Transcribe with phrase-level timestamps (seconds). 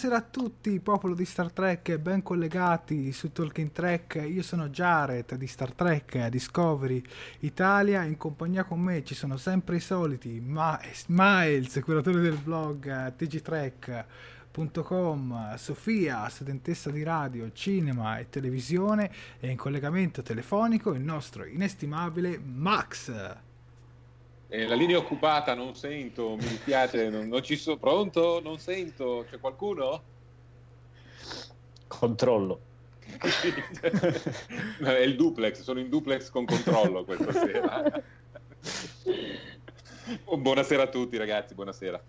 [0.00, 4.24] Buonasera a tutti, popolo di Star Trek, ben collegati su Talking Trek.
[4.28, 7.02] Io sono Jared di Star Trek Discovery
[7.40, 8.04] Italia.
[8.04, 14.06] In compagnia con me ci sono sempre i soliti Ma- Miles, curatore del blog tgtrek.com,
[15.56, 23.46] Sofia, studentessa di radio, cinema e televisione, e in collegamento telefonico il nostro inestimabile Max.
[24.50, 27.76] Eh, la linea è occupata, non sento, mi dispiace, non, non ci sono.
[27.76, 28.40] Pronto?
[28.42, 30.02] Non sento, c'è qualcuno?
[31.86, 32.60] Controllo.
[34.80, 38.02] è il duplex, sono in duplex con controllo questa sera.
[40.38, 42.02] buonasera a tutti ragazzi, buonasera.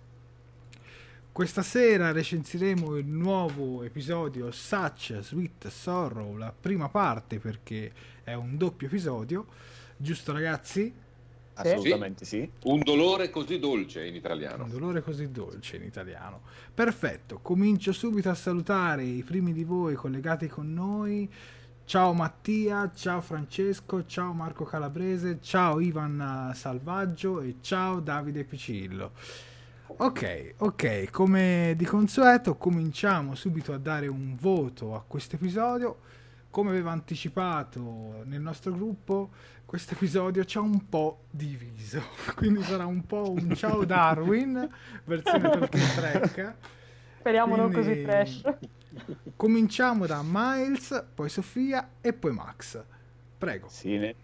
[1.32, 7.92] Questa sera recensiremo il nuovo episodio Such Sweet Sorrow, la prima parte perché
[8.24, 9.46] è un doppio episodio,
[9.98, 11.08] giusto ragazzi?
[11.62, 12.40] Assolutamente sì.
[12.42, 12.70] sì.
[12.70, 14.64] Un dolore così dolce in italiano.
[14.64, 16.42] Un dolore così dolce in italiano.
[16.74, 21.30] Perfetto, comincio subito a salutare i primi di voi collegati con noi.
[21.86, 29.12] Ciao Mattia, ciao Francesco, ciao Marco Calabrese, ciao Ivan Salvaggio e ciao Davide Picillo.
[29.88, 35.98] Ok, ok, come di consueto cominciamo subito a dare un voto a questo episodio.
[36.50, 39.30] Come aveva anticipato nel nostro gruppo,
[39.66, 42.02] questo episodio ci ha un po' diviso,
[42.36, 44.68] quindi sarà un po' un ciao Darwin,
[45.06, 46.56] versione Tolkien Trek.
[47.20, 47.74] Speriamo quindi...
[47.74, 48.42] non così trash.
[49.36, 52.84] Cominciamo da Miles, poi Sofia e poi Max.
[53.38, 53.68] Prego.
[53.70, 54.16] Sì, ne,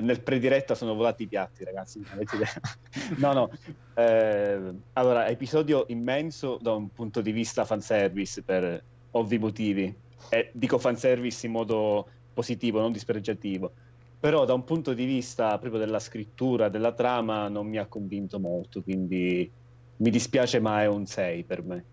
[0.00, 2.02] nel prediretta sono volati i piatti, ragazzi.
[3.18, 3.50] no, no.
[3.94, 9.94] Eh, allora, episodio immenso da un punto di vista fanservice per ovvi motivi.
[10.28, 13.74] E dico fanservice in modo positivo, non dispregiativo
[14.22, 18.38] però da un punto di vista proprio della scrittura, della trama, non mi ha convinto
[18.38, 19.52] molto, quindi
[19.96, 21.86] mi dispiace ma è un 6 per me.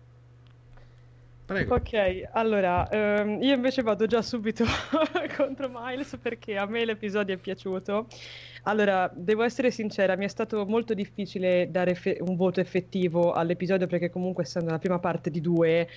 [1.44, 1.74] Prego.
[1.74, 4.64] Ok, allora, ehm, io invece vado già subito
[5.36, 8.06] contro Miles perché a me l'episodio è piaciuto.
[8.62, 13.88] Allora, devo essere sincera, mi è stato molto difficile dare fe- un voto effettivo all'episodio
[13.88, 15.88] perché comunque essendo la prima parte di due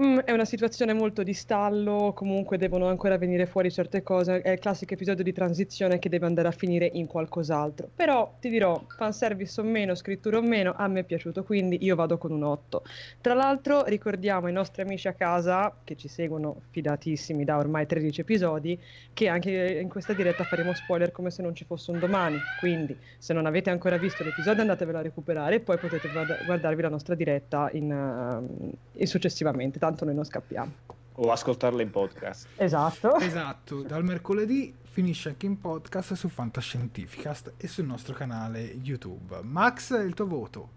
[0.00, 4.50] mm, è una situazione molto di stallo, comunque devono ancora venire fuori certe cose, è
[4.50, 7.88] il classico episodio di transizione che deve andare a finire in qualcos'altro.
[7.94, 11.94] Però ti dirò, fanservice o meno, scrittura o meno, a me è piaciuto, quindi io
[11.94, 12.82] vado con un 8.
[13.20, 18.20] Tra l'altro ricordiamo ai nostri amici a casa, che ci seguono fidatissimi da ormai 13
[18.20, 18.78] episodi,
[19.12, 22.96] che anche in questa diretta faremo spoiler come se non ci fosse un domani, quindi
[23.18, 26.08] se non avete ancora visto l'episodio andatevelo a recuperare e poi potete
[26.44, 30.72] guardarvi la nostra diretta in, uh, successivamente tanto noi non scappiamo.
[31.14, 32.46] O ascoltarla in podcast.
[32.54, 33.16] Esatto.
[33.16, 39.40] Esatto, dal mercoledì finisce anche in podcast su Fantascientificast e sul nostro canale YouTube.
[39.42, 40.68] Max, il tuo voto?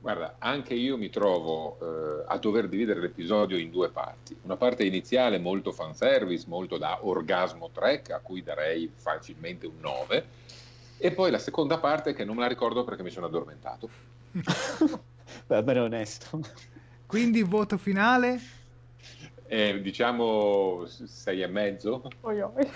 [0.00, 4.36] Guarda, anche io mi trovo eh, a dover dividere l'episodio in due parti.
[4.42, 10.26] Una parte iniziale molto fanservice, molto da orgasmo track, a cui darei facilmente un 9,
[10.98, 13.88] e poi la seconda parte che non me la ricordo perché mi sono addormentato.
[15.46, 16.40] Beh, bene onesto.
[17.06, 18.40] Quindi voto finale?
[19.46, 22.02] Eh, diciamo sei e mezzo.
[22.22, 22.68] Oi, oi.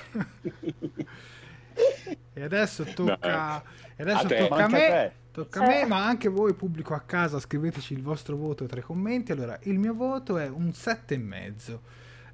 [2.33, 3.71] e adesso tocca, no.
[3.97, 5.13] e adesso a tocca a me.
[5.33, 8.83] Tocca a me, ma anche voi pubblico a casa, scriveteci il vostro voto tra i
[8.85, 9.33] commenti.
[9.33, 10.73] Allora, il mio voto è un
[11.15, 11.83] e mezzo.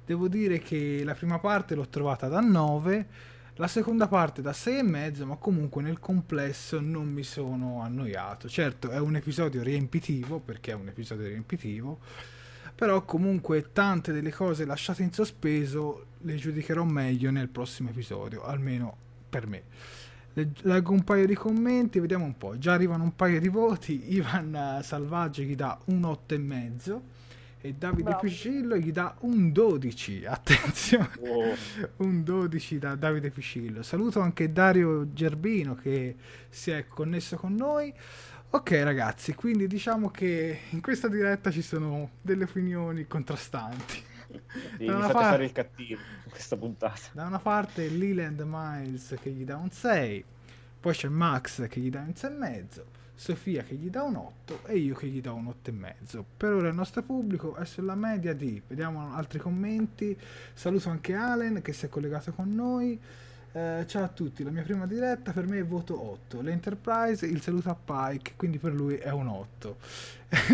[0.05, 3.07] Devo dire che la prima parte l'ho trovata da 9
[3.57, 8.47] la seconda parte da 6,5, ma comunque nel complesso non mi sono annoiato.
[8.47, 11.99] Certo, è un episodio riempitivo, perché è un episodio riempitivo,
[12.75, 18.95] però comunque tante delle cose lasciate in sospeso le giudicherò meglio nel prossimo episodio, almeno
[19.27, 19.63] per me.
[20.33, 22.59] Leggo un paio di commenti, vediamo un po'.
[22.59, 24.13] Già arrivano un paio di voti.
[24.13, 26.99] Ivan Salvaggio gli dà un 8,5
[27.67, 28.19] e Davide Bravo.
[28.19, 30.25] Piscillo gli dà un 12.
[30.25, 31.55] Attenzione, oh.
[31.97, 33.83] un 12 da Davide Piscillo.
[33.83, 36.15] Saluto anche Dario Gerbino che
[36.49, 37.93] si è connesso con noi.
[38.49, 44.03] Ok ragazzi, quindi diciamo che in questa diretta ci sono delle opinioni contrastanti.
[44.77, 46.99] Sì, da una parte, fare il cattivo in questa puntata.
[47.11, 50.23] Da una parte Leland Miles che gli dà un 6,
[50.79, 52.81] poi c'è Max che gli dà un 6,5,
[53.19, 56.23] Sofia che gli dà un 8 e io che gli do un 8,5.
[56.37, 58.61] Per ora il nostro pubblico è sulla media di...
[58.67, 60.15] Vediamo altri commenti.
[60.53, 62.99] Saluto anche Allen che si è collegato con noi.
[63.53, 66.41] Eh, ciao a tutti, la mia prima diretta per me è voto 8.
[66.41, 69.77] L'Enterprise, il saluto a Pike, quindi per lui è un 8.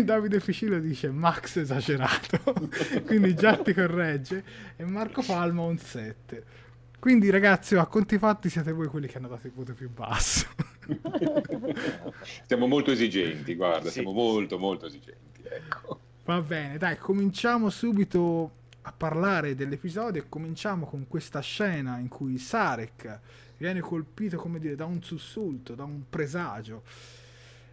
[0.02, 2.40] Davide Ficillo dice Max esagerato,
[3.04, 4.42] quindi già ti corregge.
[4.76, 6.62] E Marco Palma un 7.
[7.04, 10.46] Quindi ragazzi, a conti fatti siete voi quelli che hanno dato il voto più basso.
[12.46, 14.00] siamo molto esigenti, guarda, sì.
[14.00, 15.42] siamo molto molto esigenti.
[15.42, 16.00] Ecco.
[16.24, 22.38] Va bene, dai, cominciamo subito a parlare dell'episodio e cominciamo con questa scena in cui
[22.38, 23.20] Sarek
[23.58, 26.84] viene colpito, come dire, da un sussulto, da un presagio.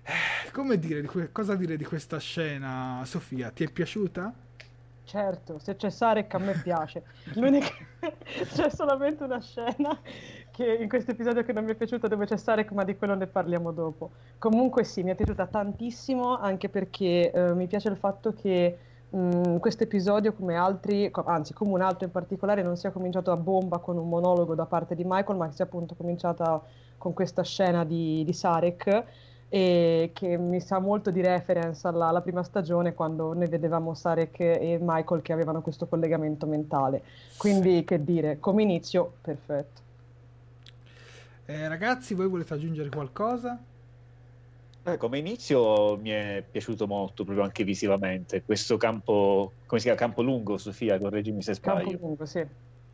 [0.04, 3.50] Eh, come dire, cosa dire di questa scena, Sofia?
[3.50, 4.34] Ti è piaciuta?
[5.04, 7.04] Certo, se c'è Sarek a me piace.
[7.36, 7.70] L'unica...
[8.54, 10.00] c'è solamente una scena
[10.52, 13.16] che in questo episodio che non mi è piaciuta dove c'è Sarek, ma di quello
[13.16, 14.12] ne parliamo dopo.
[14.38, 18.78] Comunque sì, mi è piaciuta tantissimo anche perché eh, mi piace il fatto che
[19.14, 23.36] Mm, questo episodio, come altri, anzi come un altro in particolare, non sia cominciato a
[23.36, 26.62] bomba con un monologo da parte di Michael, ma sia appunto cominciata
[26.98, 29.04] con questa scena di, di Sarek
[29.54, 34.40] e che mi sa molto di reference alla, alla, prima stagione quando noi vedevamo Sarek
[34.40, 37.04] e Michael che avevano questo collegamento mentale.
[37.36, 37.84] Quindi sì.
[37.84, 39.82] che dire, come inizio, perfetto.
[41.48, 43.62] Eh, ragazzi, voi volete aggiungere qualcosa?
[44.84, 48.44] Eh, come inizio mi è piaciuto molto, proprio anche visivamente.
[48.44, 50.00] Questo campo, come si chiama?
[50.00, 51.90] Campo lungo, Sofia, correggimi se sbaglio.
[51.90, 52.46] Campo lungo, sì.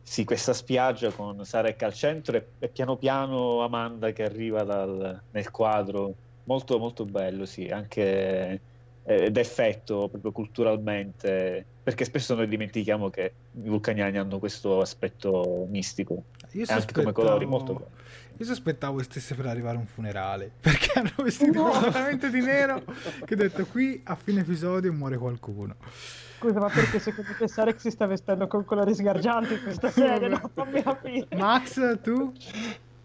[0.02, 5.22] Sì, questa spiaggia con Sarek al centro e, e piano piano Amanda che arriva dal,
[5.30, 6.14] nel quadro.
[6.48, 8.60] Molto, molto bello, sì, anche
[9.04, 16.24] eh, d'effetto proprio culturalmente, perché spesso noi dimentichiamo che i vulcaniani hanno questo aspetto mistico.
[16.52, 17.96] Io anche come colori, molto bello
[18.40, 21.70] io sospettavo stesse per arrivare a un funerale perché hanno vestito no.
[21.70, 22.82] completamente di nero.
[23.24, 25.74] Che ho detto qui a fine episodio muore qualcuno.
[26.38, 30.28] Scusa, ma perché secondo te Sarek si sta vestendo con colori sgargianti in questa serie?
[30.28, 31.26] No, fammi capire.
[31.36, 32.32] Max, tu?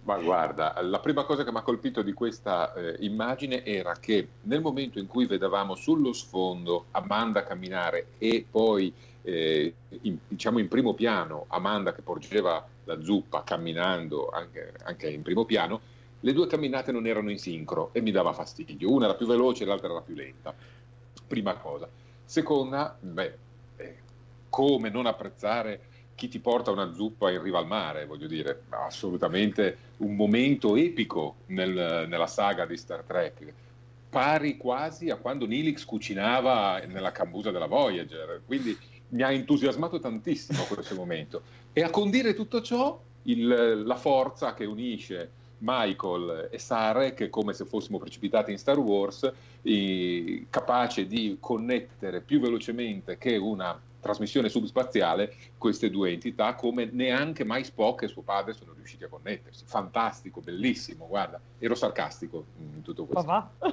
[0.04, 4.28] Ma guarda, la prima cosa che mi ha colpito di questa eh, immagine era che
[4.42, 10.68] nel momento in cui vedevamo sullo sfondo Amanda camminare e poi eh, in, diciamo in
[10.68, 15.80] primo piano Amanda che porgeva la zuppa camminando anche, anche, in primo piano,
[16.20, 18.92] le due camminate non erano in sincro e mi dava fastidio.
[18.92, 20.54] Una era più veloce e l'altra era più lenta.
[21.26, 21.88] Prima cosa.
[22.26, 23.38] Seconda, beh,
[23.78, 23.98] eh,
[24.50, 29.78] come non apprezzare chi ti porta una zuppa in riva al mare, voglio dire, assolutamente
[29.98, 33.54] un momento epico nel, nella saga di Star Trek
[34.14, 38.44] pari quasi a quando Nilix cucinava nella cambusa della Voyager.
[38.46, 38.78] Quindi
[39.10, 41.42] mi ha entusiasmato tantissimo questo momento.
[41.74, 47.66] E a condire tutto ciò, il, la forza che unisce Michael e Sarek, come se
[47.66, 49.32] fossimo precipitati in Star Wars,
[50.52, 57.64] capace di connettere più velocemente che una trasmissione subspaziale queste due entità come neanche mai
[57.64, 59.64] Spock e suo padre sono riusciti a connettersi.
[59.66, 63.26] Fantastico, bellissimo, guarda, ero sarcastico in tutto questo.
[63.26, 63.70] Ma va?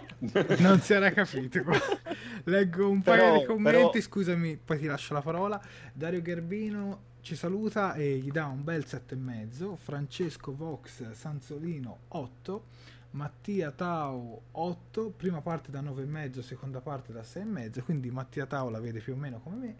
[0.60, 1.62] non si era capito.
[2.44, 4.00] Leggo un però, paio di commenti, però...
[4.00, 5.60] scusami, poi ti lascio la parola.
[5.92, 9.76] Dario Garbino ci saluta e gli dà un bel 7,5.
[9.76, 12.64] Francesco Vox Sanzolino 8.
[13.12, 18.78] Mattia Tao 8, prima parte da 9,5, seconda parte da 6,5, quindi Mattia Tao la
[18.78, 19.76] vede più o meno come me.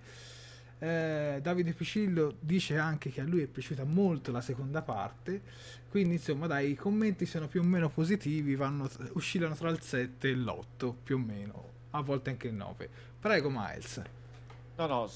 [0.82, 5.42] Eh, Davide Picillo dice anche che a lui è piaciuta molto la seconda parte,
[5.90, 10.28] quindi insomma dai, i commenti sono più o meno positivi, vanno, oscillano tra il 7
[10.28, 12.88] e l'8 più o meno, a volte anche il 9.
[13.20, 14.02] Prego Miles.
[14.76, 15.10] No, no,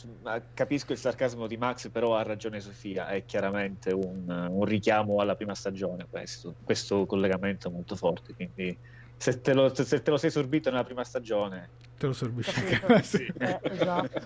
[0.53, 5.35] capisco il sarcasmo di Max, però ha ragione Sofia, è chiaramente un, un richiamo alla
[5.35, 8.77] prima stagione questo, questo collegamento molto forte, quindi
[9.17, 13.03] se te, lo, se te lo sei sorbito nella prima stagione te lo sorbisci anche
[13.03, 13.33] sì.
[13.39, 14.21] eh, esatto.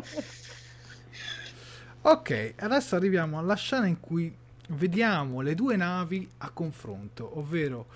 [2.02, 4.34] ok adesso arriviamo alla scena in cui
[4.70, 7.86] vediamo le due navi a confronto ovvero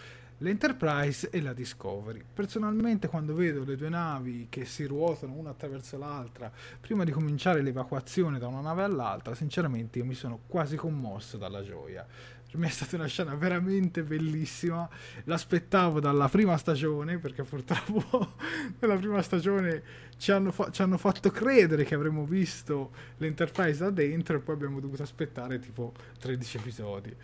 [0.42, 2.20] l'Enterprise e la Discovery.
[2.34, 7.62] Personalmente quando vedo le due navi che si ruotano una attraverso l'altra prima di cominciare
[7.62, 12.04] l'evacuazione da una nave all'altra, sinceramente io mi sono quasi commosso dalla gioia.
[12.52, 14.86] Per me è stata una scena veramente bellissima,
[15.24, 18.34] l'aspettavo dalla prima stagione perché purtroppo
[18.78, 19.82] nella prima stagione
[20.18, 24.54] ci hanno, fa- ci hanno fatto credere che avremmo visto l'Enterprise da dentro e poi
[24.54, 27.16] abbiamo dovuto aspettare tipo 13 episodi.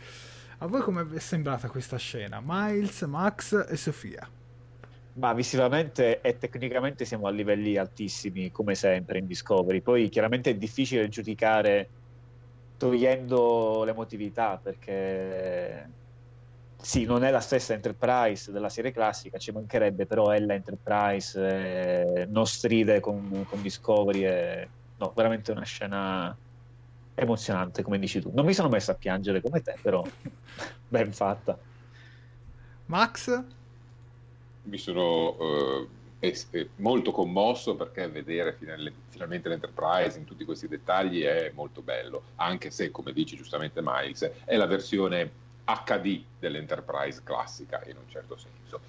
[0.60, 2.40] A voi come è sembrata questa scena?
[2.42, 4.26] Miles, Max e Sofia?
[5.12, 9.82] Ma visivamente e tecnicamente siamo a livelli altissimi, come sempre in Discovery.
[9.82, 11.90] Poi chiaramente è difficile giudicare
[12.78, 15.90] togliendo l'emotività, perché
[16.80, 22.26] sì, non è la stessa Enterprise della serie classica, ci mancherebbe, però è l'Enterprise, eh,
[22.26, 24.20] non stride con, con Discovery.
[24.22, 26.34] È, no, veramente una scena
[27.14, 28.30] emozionante, come dici tu.
[28.32, 30.02] Non mi sono messo a piangere come te, però
[30.88, 31.58] ben fatta.
[32.86, 33.42] Max?
[34.62, 41.22] Mi sono uh, es- molto commosso perché vedere final- finalmente l'Enterprise in tutti questi dettagli
[41.22, 45.30] è molto bello, anche se, come dici giustamente Miles, è la versione
[45.64, 48.80] HD dell'Enterprise classica in un certo senso.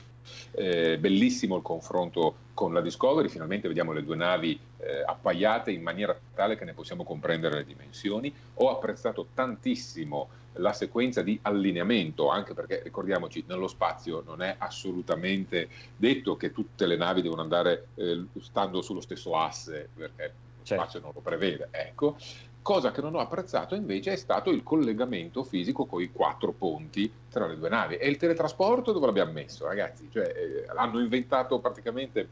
[0.51, 5.81] Eh, bellissimo il confronto con la Discovery, finalmente vediamo le due navi eh, appaiate in
[5.81, 8.33] maniera tale che ne possiamo comprendere le dimensioni.
[8.55, 15.67] Ho apprezzato tantissimo la sequenza di allineamento, anche perché ricordiamoci, nello spazio non è assolutamente
[15.95, 20.83] detto che tutte le navi devono andare eh, stando sullo stesso asse, perché lo certo.
[20.83, 21.69] spazio non lo prevede.
[21.71, 22.17] Ecco.
[22.61, 27.11] Cosa che non ho apprezzato invece è stato il collegamento fisico con i quattro ponti
[27.29, 27.95] tra le due navi.
[27.95, 30.09] E il teletrasporto dove l'abbiamo messo, ragazzi?
[30.11, 32.27] Cioè, eh, l'hanno inventato praticamente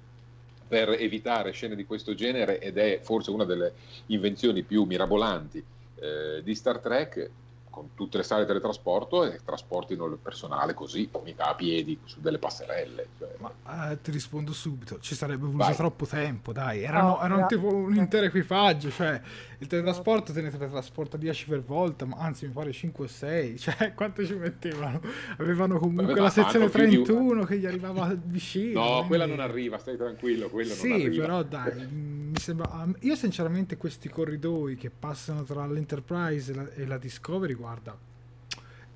[0.67, 3.73] per evitare scene di questo genere ed è forse una delle
[4.07, 5.63] invenzioni più mirabolanti
[5.95, 7.29] eh, di Star Trek
[7.77, 12.19] con tutte le sale di teletrasporto e trasportino il personale così, mica a piedi su
[12.21, 13.09] delle passerelle.
[13.19, 13.35] Cioè.
[13.37, 15.75] Ma eh, ti rispondo subito, ci sarebbe voluto Vai.
[15.75, 19.21] troppo tempo, dai, erano, oh, erano tipo un intero equipaggio, cioè
[19.59, 23.57] il teletrasporto te ne teletrasporta 10 per volta, ma anzi mi pare 5 o 6,
[23.59, 25.01] cioè quanto ci mettevano?
[25.37, 27.45] Avevano comunque Beh, la sezione 31 di...
[27.45, 28.79] che gli arrivava vicino.
[28.79, 29.07] No, quindi...
[29.07, 31.13] quella non arriva, stai tranquillo, quella sì, non arriva.
[31.13, 32.87] Sì, però dai, mi sembra...
[33.01, 37.97] Io sinceramente questi corridoi che passano tra l'Enterprise e la, e la Discovery, guarda,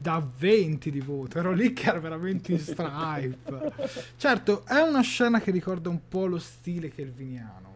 [0.02, 1.38] da 20 di voto.
[1.38, 3.74] Ero lì che era veramente in stripe.
[4.18, 7.71] certo, è una scena che ricorda un po' lo stile kelviniano.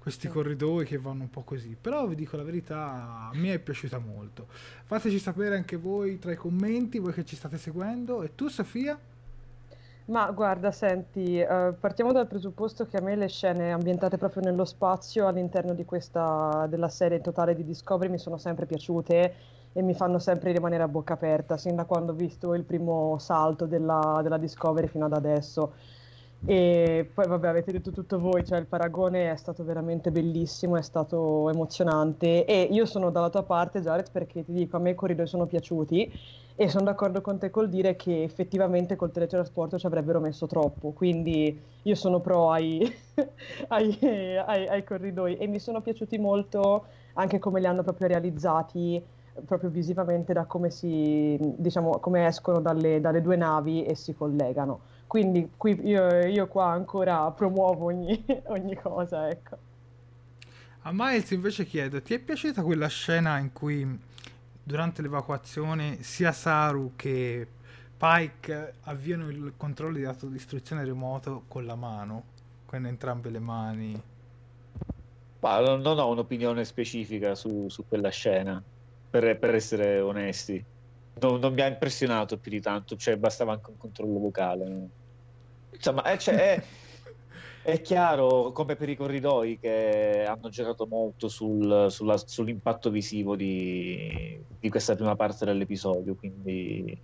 [0.00, 1.76] Questi corridoi che vanno un po' così.
[1.78, 4.46] Però vi dico la verità, a me è piaciuta molto.
[4.84, 8.22] Fateci sapere anche voi tra i commenti, voi che ci state seguendo.
[8.22, 8.98] E tu, Sofia?
[10.06, 14.64] Ma guarda, senti, eh, partiamo dal presupposto che a me le scene ambientate proprio nello
[14.64, 19.34] spazio all'interno di questa, della serie totale di Discovery mi sono sempre piaciute
[19.72, 23.18] e mi fanno sempre rimanere a bocca aperta, sin da quando ho visto il primo
[23.18, 25.74] salto della, della Discovery fino ad adesso.
[26.46, 30.82] E poi vabbè, avete detto tutto voi, cioè il paragone è stato veramente bellissimo, è
[30.82, 32.44] stato emozionante.
[32.46, 35.46] E io sono dalla tua parte Jared perché ti dico, a me i corridoi sono
[35.46, 36.10] piaciuti
[36.56, 40.90] e sono d'accordo con te col dire che effettivamente col teletrasporto ci avrebbero messo troppo,
[40.90, 42.80] quindi io sono pro ai,
[43.68, 43.98] ai,
[44.44, 49.02] ai, ai corridoi e mi sono piaciuti molto anche come li hanno proprio realizzati
[49.46, 54.80] proprio visivamente da come si diciamo come escono dalle, dalle due navi e si collegano
[55.10, 59.56] quindi qui io, io qua ancora promuovo ogni, ogni cosa, ecco.
[60.82, 63.84] A Miles invece chiedo, ti è piaciuta quella scena in cui
[64.62, 67.44] durante l'evacuazione sia Saru che
[67.96, 72.22] Pike avviano il controllo di autodistruzione remoto con la mano,
[72.66, 74.02] con entrambe le mani?
[75.40, 78.62] Ma non ho un'opinione specifica su, su quella scena,
[79.10, 80.64] per, per essere onesti.
[81.20, 84.98] Non, non, mi ha impressionato più di tanto, cioè bastava anche un controllo vocale.
[85.72, 86.62] Insomma, è, cioè, è,
[87.62, 94.38] è, chiaro, come per i corridoi, che hanno giocato molto sul, sulla, sull'impatto visivo di,
[94.58, 96.98] di, questa prima parte dell'episodio, quindi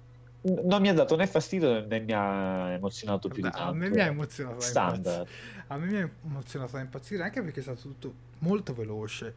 [0.65, 3.71] non mi ha dato né fastidio né mi ha emozionato più Beh, di tanto.
[3.71, 5.27] A me mi ha emozionato Standard.
[5.69, 9.35] A me mi ha emozionato da impazzire anche perché è stato tutto molto veloce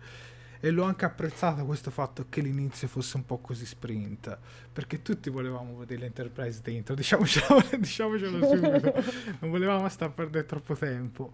[0.61, 4.37] e l'ho anche apprezzato questo fatto che l'inizio fosse un po' così sprint
[4.73, 8.93] perché tutti volevamo vedere l'Enterprise dentro diciamocelo, diciamocelo subito
[9.39, 11.33] non volevamo stare a perdere troppo tempo.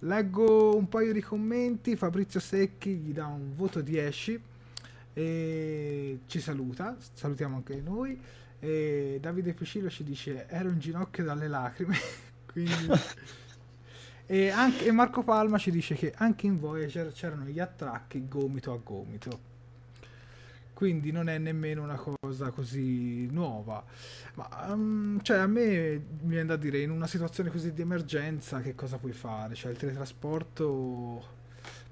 [0.00, 4.40] Leggo un paio di commenti Fabrizio Secchi gli dà un voto 10
[5.14, 8.20] e ci saluta salutiamo anche noi
[8.58, 11.96] e Davide Piscillo ci dice ero in ginocchio dalle lacrime
[12.52, 12.88] quindi
[14.26, 18.72] e, anche, e Marco Palma ci dice che anche in Voyager c'erano gli attracchi gomito
[18.72, 19.54] a gomito.
[20.76, 23.82] quindi non è nemmeno una cosa così nuova.
[24.34, 25.64] Ma um, cioè, a me
[26.20, 29.54] mi viene da dire, in una situazione così di emergenza, che cosa puoi fare?
[29.54, 31.34] Cioè, il teletrasporto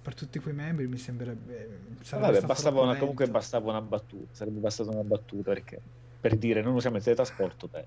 [0.03, 1.79] per tutti quei membri mi sembrerebbe.
[2.11, 5.81] Vabbè, bastava una, comunque bastava una battuta, sarebbe bastata una battuta perché
[6.21, 7.87] per dire non usiamo il teletrasporto, beh,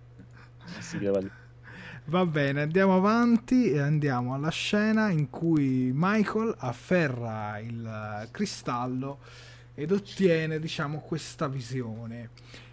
[0.79, 1.31] si lì.
[2.09, 9.19] Va bene, andiamo avanti e andiamo alla scena in cui Michael afferra il cristallo
[9.73, 12.29] ed ottiene, diciamo, questa visione.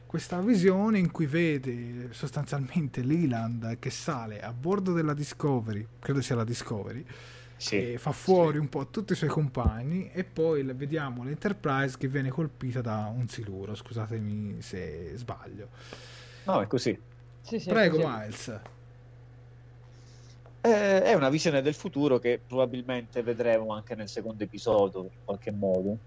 [0.06, 6.36] Questa visione in cui vede sostanzialmente Leland che sale a bordo della Discovery, credo sia
[6.36, 7.04] la Discovery,
[7.56, 8.58] sì, e fa fuori sì.
[8.60, 13.26] un po' tutti i suoi compagni e poi vediamo l'Enterprise che viene colpita da un
[13.26, 15.70] siluro, scusatemi se sbaglio.
[16.44, 16.96] No, è così.
[17.40, 18.60] Sì, Prego, Miles.
[20.66, 25.50] Eh, è una visione del futuro che probabilmente vedremo anche nel secondo episodio, in qualche
[25.50, 25.98] modo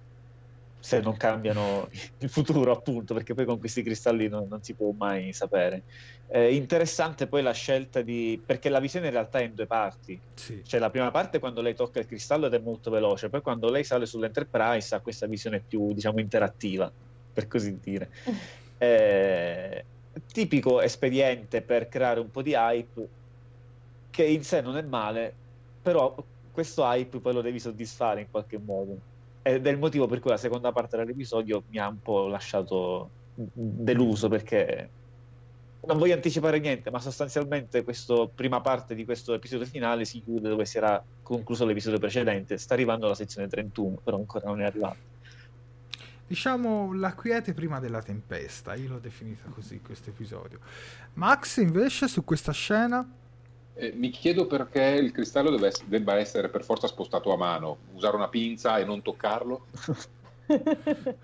[0.79, 1.87] se non cambiano
[2.17, 5.83] il futuro, appunto, perché poi con questi cristalli non, non si può mai sapere.
[6.29, 8.41] Eh, interessante poi la scelta di.
[8.43, 10.19] perché la visione in realtà è in due parti.
[10.33, 10.63] Sì.
[10.65, 13.69] Cioè, la prima parte quando lei tocca il cristallo ed è molto veloce, poi quando
[13.69, 16.91] lei sale sull'Enterprise ha questa visione più, diciamo, interattiva,
[17.31, 18.09] per così dire.
[18.79, 19.85] Eh,
[20.31, 23.07] tipico espediente per creare un po' di hype,
[24.17, 25.31] che in sé non è male,
[25.79, 26.15] però
[26.51, 28.99] questo hype poi lo devi soddisfare in qualche modo
[29.43, 33.09] ed è il motivo per cui la seconda parte dell'episodio mi ha un po' lasciato
[33.35, 34.89] deluso perché
[35.85, 40.49] non voglio anticipare niente, ma sostanzialmente questa prima parte di questo episodio finale si chiude
[40.49, 42.57] dove si era concluso l'episodio precedente.
[42.57, 44.97] Sta arrivando la sezione 31, però ancora non è arrivato.
[46.25, 50.57] Diciamo la quiete prima della tempesta, io l'ho definita così questo episodio.
[51.13, 53.07] Max invece su questa scena
[53.77, 57.77] eh, mi chiedo perché il cristallo deve essere, debba essere per forza spostato a mano,
[57.93, 59.67] usare una pinza e non toccarlo.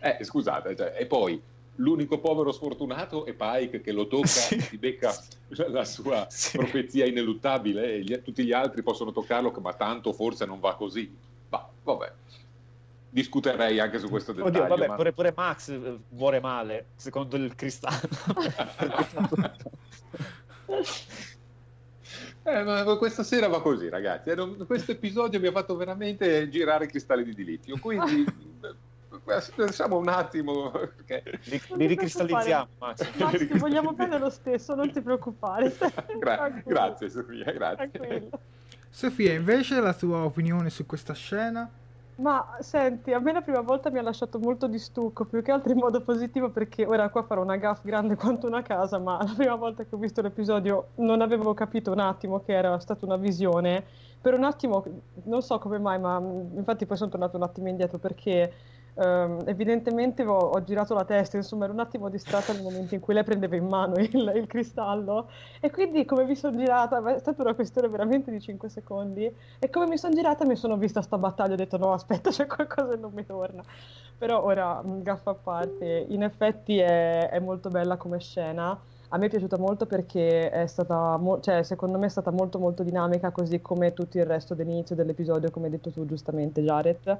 [0.00, 1.40] eh, scusate, cioè, e poi
[1.76, 4.56] l'unico povero sfortunato è Pike che lo tocca sì.
[4.56, 5.14] e si becca
[5.48, 6.58] la, sua sì.
[6.58, 11.14] profezia ineluttabile e gli, tutti gli altri possono toccarlo, ma tanto forse non va così.
[11.48, 12.12] Ma vabbè
[13.14, 14.62] discuterei anche su questo dettaglio.
[14.62, 14.94] Oddio, vabbè, ma...
[14.96, 18.00] pure, pure, Max eh, vuole male, secondo il cristallo.
[22.46, 24.28] Eh, ma questa sera va così, ragazzi.
[24.28, 27.78] Eh, questo episodio mi ha fatto veramente girare i cristalli di dilitio.
[27.78, 28.26] Quindi
[29.56, 30.70] pensiamo un attimo.
[30.70, 31.22] Perché...
[31.44, 33.08] Li, li ricristallizziamo, Max.
[33.56, 35.74] Vogliamo bene lo stesso, non ti preoccupare.
[36.18, 37.50] Gra- grazie, Sofia.
[37.50, 38.28] Grazie.
[38.90, 41.68] Sofia, invece la tua opinione su questa scena?
[42.16, 45.50] Ma senti, a me la prima volta mi ha lasciato molto di stucco, più che
[45.50, 49.18] altro in modo positivo perché ora qua farò una gaff grande quanto una casa, ma
[49.18, 53.04] la prima volta che ho visto l'episodio non avevo capito un attimo che era stata
[53.04, 53.84] una visione.
[54.20, 54.84] Per un attimo,
[55.24, 58.52] non so come mai, ma infatti poi sono tornato un attimo indietro perché
[58.96, 63.00] Um, evidentemente ho, ho, girato la testa, insomma ero un attimo distratta nel momento in
[63.00, 65.28] cui lei prendeva in mano il, il cristallo.
[65.60, 69.28] E quindi come mi sono girata, è stata una questione veramente di 5 secondi
[69.58, 72.46] e come mi sono girata mi sono vista sta battaglia ho detto no aspetta c'è
[72.46, 73.64] qualcosa che non mi torna,
[74.16, 78.78] però ora gaffa a parte, in effetti è, è molto bella come scena.
[79.08, 82.58] A me è piaciuta molto perché è stata, mo- cioè, secondo me è stata molto
[82.58, 87.18] molto dinamica, così come tutto il resto dell'inizio dell'episodio, come hai detto tu giustamente Jared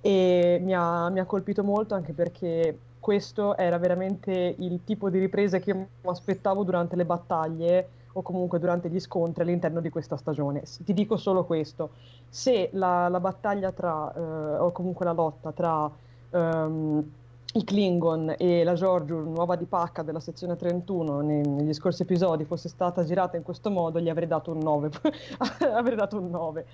[0.00, 5.18] e mi ha, mi ha colpito molto anche perché questo era veramente il tipo di
[5.18, 10.16] riprese che mi aspettavo durante le battaglie o comunque durante gli scontri all'interno di questa
[10.16, 10.62] stagione.
[10.62, 11.90] Ti dico solo questo,
[12.28, 15.90] se la, la battaglia tra, eh, o comunque la lotta tra
[16.30, 17.10] um,
[17.54, 22.44] i Klingon e la Giorgio nuova di pacca della sezione 31 nei, negli scorsi episodi
[22.44, 24.90] fosse stata girata in questo modo, gli avrei dato un 9.
[25.72, 26.66] avrei dato un 9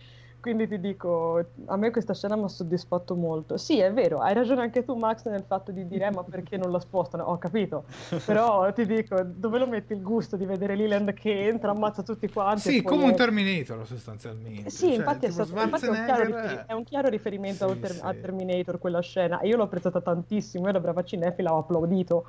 [0.45, 3.57] quindi ti dico, a me questa scena mi ha soddisfatto molto.
[3.57, 6.71] Sì, è vero, hai ragione anche tu, Max, nel fatto di dire, ma perché non
[6.71, 7.23] la spostano?
[7.25, 7.85] Ho capito,
[8.27, 12.29] però ti dico, dove lo metti il gusto di vedere Leland che entra, ammazza tutti
[12.29, 12.61] quanti?
[12.61, 13.07] Sì, come è...
[13.07, 14.69] un Terminator sostanzialmente.
[14.69, 17.93] Sì, cioè, infatti, è, stato, infatti è, un rifer- è, un chiaro riferimento sì, ter-
[17.95, 18.01] sì.
[18.03, 22.27] a Terminator quella scena e io l'ho apprezzata tantissimo, io da brava cinefila ho applaudito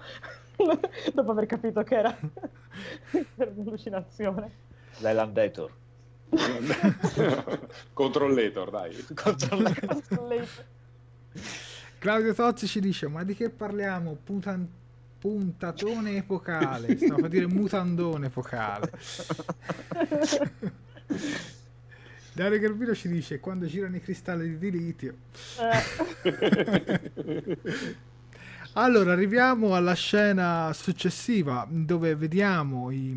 [1.13, 2.15] dopo aver capito che era
[3.35, 4.51] per un'allucinazione.
[4.99, 5.83] L'Elandator.
[7.93, 9.05] Controllator, dai.
[9.13, 10.03] Controllator.
[11.99, 14.17] Claudio Tozzi ci dice: Ma di che parliamo?
[14.23, 14.67] Putan-
[15.19, 16.97] puntatone epocale.
[16.97, 18.91] Stavo a dire mutandone epocale.
[22.33, 25.15] Dario Garbino ci dice: Quando girano i cristalli di litio.
[28.77, 33.15] Allora, arriviamo alla scena successiva dove vediamo i,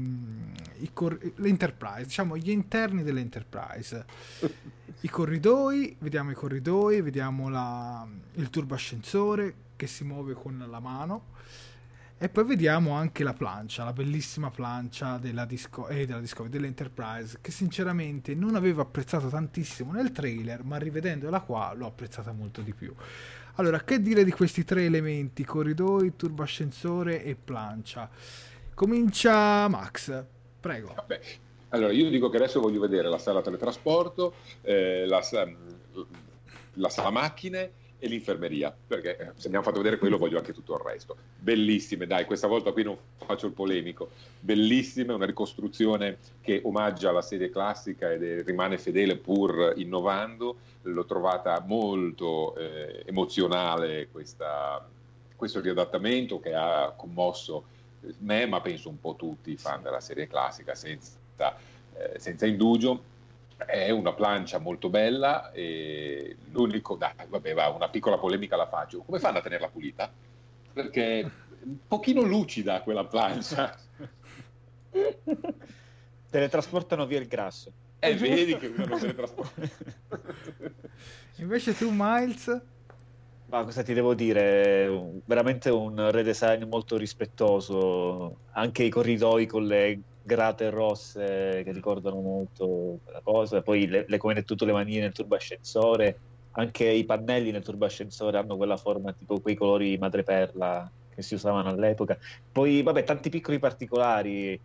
[0.79, 4.05] i cor- l'Enterprise, diciamo gli interni dell'Enterprise.
[5.01, 11.35] i corridoi, vediamo i corridoi, vediamo la, il turbascensore che si muove con la mano
[12.21, 17.39] e poi vediamo anche la plancia, la bellissima plancia della, Disco- eh, della Discovery, dell'Enterprise,
[17.41, 22.75] che sinceramente non avevo apprezzato tantissimo nel trailer, ma rivedendola qua l'ho apprezzata molto di
[22.75, 22.93] più.
[23.59, 28.09] Allora, che dire di questi tre elementi, corridoi, turbascensore e plancia?
[28.73, 30.25] Comincia Max,
[30.61, 30.93] prego.
[30.95, 31.21] Vabbè.
[31.71, 35.21] Allora, io dico che adesso voglio vedere la sala teletrasporto, eh, la,
[36.75, 40.75] la sala macchine e l'infermeria, perché eh, se abbiamo fatto vedere quello voglio anche tutto
[40.75, 41.17] il resto.
[41.39, 47.23] Bellissime, dai, questa volta qui non faccio il polemico, bellissime, una ricostruzione che omaggia la
[47.23, 54.87] serie classica ed rimane fedele pur innovando, l'ho trovata molto eh, emozionale questa,
[55.35, 57.77] questo riadattamento che ha commosso
[58.19, 61.19] me, ma penso un po' tutti i fan della serie classica senza,
[61.95, 63.17] eh, senza indugio
[63.67, 69.03] è una plancia molto bella e l'unico, dai, vabbè, va, una piccola polemica la faccio.
[69.03, 70.11] Come fanno a tenerla pulita?
[70.73, 71.31] Perché è
[71.65, 73.77] un pochino lucida quella plancia.
[76.31, 77.73] Teletrasportano via il grasso.
[77.99, 79.61] Eh, vedi che uno teletrasporta.
[81.37, 82.61] Invece tu, Miles?
[83.47, 85.21] Ma cosa ti devo dire?
[85.25, 88.41] Veramente un redesign molto rispettoso.
[88.53, 94.19] Anche i corridoi con le grate rosse che ricordano molto la cosa, poi le, le
[94.19, 96.19] come tutte le manine nel turbascensore,
[96.53, 101.71] anche i pannelli nel turbascensore hanno quella forma tipo quei colori madreperla che si usavano
[101.71, 102.19] all'epoca.
[102.53, 104.61] Poi vabbè, tanti piccoli particolari,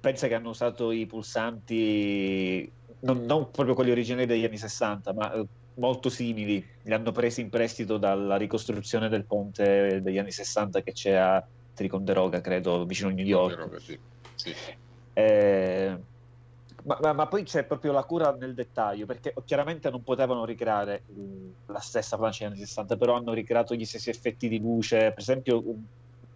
[0.00, 5.32] pensa che hanno usato i pulsanti non, non proprio quelli originali degli anni 60, ma
[5.32, 10.80] eh, molto simili, li hanno presi in prestito dalla ricostruzione del ponte degli anni 60
[10.82, 13.80] che c'è a Triconderoga, credo, vicino a New York.
[13.80, 13.98] Sì.
[14.34, 14.54] Sì.
[15.18, 15.96] Eh,
[16.84, 21.02] ma, ma, ma, poi c'è proprio la cura nel dettaglio, perché chiaramente non potevano ricreare
[21.66, 25.18] la stessa plancia degli anni 60, però hanno ricreato gli stessi effetti di luce, per
[25.18, 25.64] esempio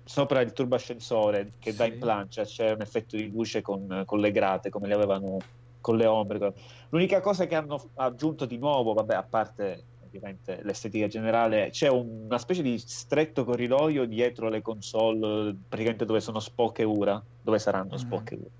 [0.04, 1.76] sopra il turbascensore che sì.
[1.76, 5.38] dà in plancia c'è un effetto di luce con, con, le grate, come le avevano
[5.80, 6.52] con le ombre.
[6.88, 9.84] L'unica cosa che hanno aggiunto di nuovo, vabbè, a parte
[10.16, 16.40] ovviamente l'estetica generale, c'è una specie di stretto corridoio dietro le console, praticamente dove sono
[16.40, 17.98] Spock e Ura, dove saranno mm.
[17.98, 18.50] Spock e Ura.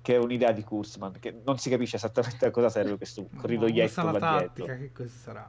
[0.00, 4.10] Che è un'idea di Kurzman, che non si capisce esattamente a cosa serve questo corridoietto
[4.10, 4.64] là dietro.
[4.64, 5.48] Che cosa sarà?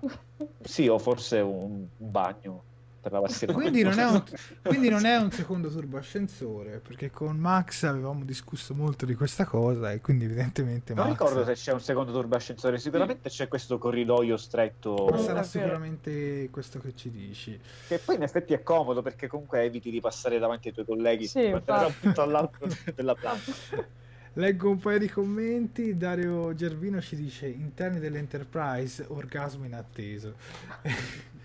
[0.62, 2.64] Sì, o forse un bagno
[3.00, 4.24] per lavarsi le quindi, non è un,
[4.64, 9.92] quindi non è un secondo turbascensore perché con Max avevamo discusso molto di questa cosa
[9.92, 11.18] e quindi evidentemente non Max...
[11.18, 13.38] ricordo se c'è un secondo turbascensore sicuramente sì.
[13.38, 18.54] c'è questo corridoio stretto ma sarà sicuramente questo che ci dici che poi in effetti
[18.54, 22.22] è comodo perché comunque eviti di passare davanti ai tuoi colleghi sì, da un punto
[22.22, 23.98] all'altro della plancia
[24.34, 25.98] Leggo un paio di commenti.
[25.98, 30.36] Dario Gervino ci dice: Interni dell'Enterprise, orgasmo inatteso.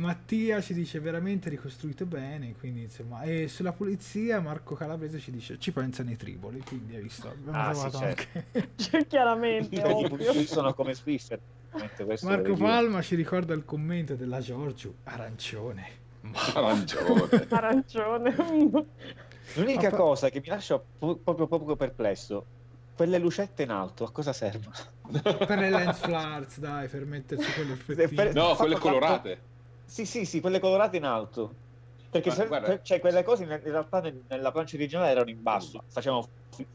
[0.00, 5.58] Mattia ci dice veramente ricostruito bene, quindi insomma, e sulla pulizia Marco Calabrese ci dice
[5.58, 8.28] ci pensano i triboli, quindi hai visto, abbiamo ah, trovato sì, certo.
[8.32, 8.68] anche...
[8.76, 10.32] cioè, chiaramente, ovvio.
[10.46, 11.38] sono come Swiffer.
[12.22, 15.88] Marco Palma ci ricorda il commento della Giorgio, arancione.
[16.54, 17.46] Arancione.
[17.50, 18.34] arancione.
[19.54, 22.44] L'unica cosa che mi lascia proprio poco perplesso
[23.00, 24.74] quelle lucette in alto a cosa servono?
[25.10, 28.32] per le lens flares, dai, per metterci quelle effettive.
[28.32, 29.40] No, quelle colorate.
[29.90, 31.52] Sì, sì, sì, quelle colorate in alto.
[32.10, 32.48] Perché se,
[32.82, 36.28] cioè, quelle cose in, realtà nella plancia originale erano in basso, facevamo,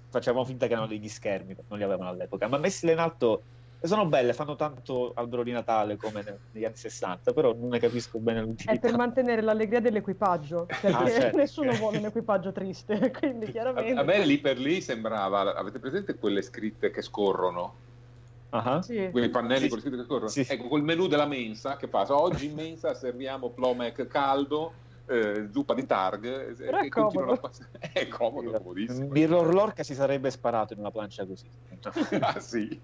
[0.10, 3.42] facevamo, finta che erano degli schermi, non li avevano all'epoca, ma messile in alto
[3.82, 8.20] sono belle, fanno tanto albero di Natale come negli anni 60, però non ne capisco
[8.20, 8.74] bene l'utilità.
[8.74, 11.38] È per mantenere l'allegria dell'equipaggio, perché ah, certo.
[11.40, 13.98] nessuno vuole un equipaggio triste, quindi chiaramente...
[13.98, 17.84] A, a me lì per lì sembrava, avete presente quelle scritte che scorrono?
[18.50, 18.82] Uh-huh.
[18.82, 19.10] Sì.
[19.12, 19.70] quei pannelli sì.
[19.70, 20.28] con che corrono.
[20.28, 20.46] Sì.
[20.48, 22.06] Ecco, col menù della mensa che fa?
[22.16, 24.74] Oggi in mensa serviamo Plomec caldo,
[25.08, 27.38] eh, zuppa di targ Però è comodo.
[27.38, 29.08] Pass- è comodo, comodissimo.
[29.10, 31.50] Mirror Lorca si sarebbe sparato in una plancia così.
[32.20, 32.80] ah sì.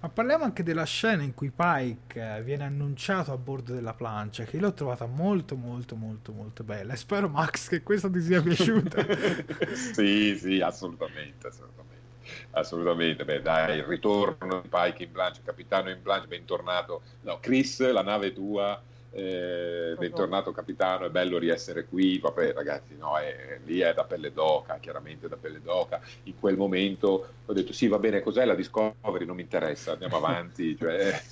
[0.00, 4.42] Ma parliamo anche della scena in cui Pike eh, viene annunciato a bordo della plancia,
[4.42, 8.20] che io l'ho trovata molto molto molto molto bella e spero Max che questa ti
[8.20, 9.06] sia piaciuta.
[9.94, 12.01] sì, sì, assolutamente, assolutamente
[12.50, 13.24] assolutamente.
[13.24, 17.02] Beh, dai, il ritorno di Pike in Blanche, capitano in Blanche, bentornato.
[17.22, 18.80] No, Chris, la nave tua.
[19.14, 22.18] Eh, bentornato capitano, è bello riessere qui.
[22.18, 26.00] Vabbè, ragazzi, no, è, lì è da pelle d'oca, chiaramente da pelle d'oca.
[26.24, 29.26] In quel momento ho detto: Sì, va bene, cos'è la Discovery?
[29.26, 30.76] Non mi interessa, andiamo avanti.
[30.80, 31.22] cioè,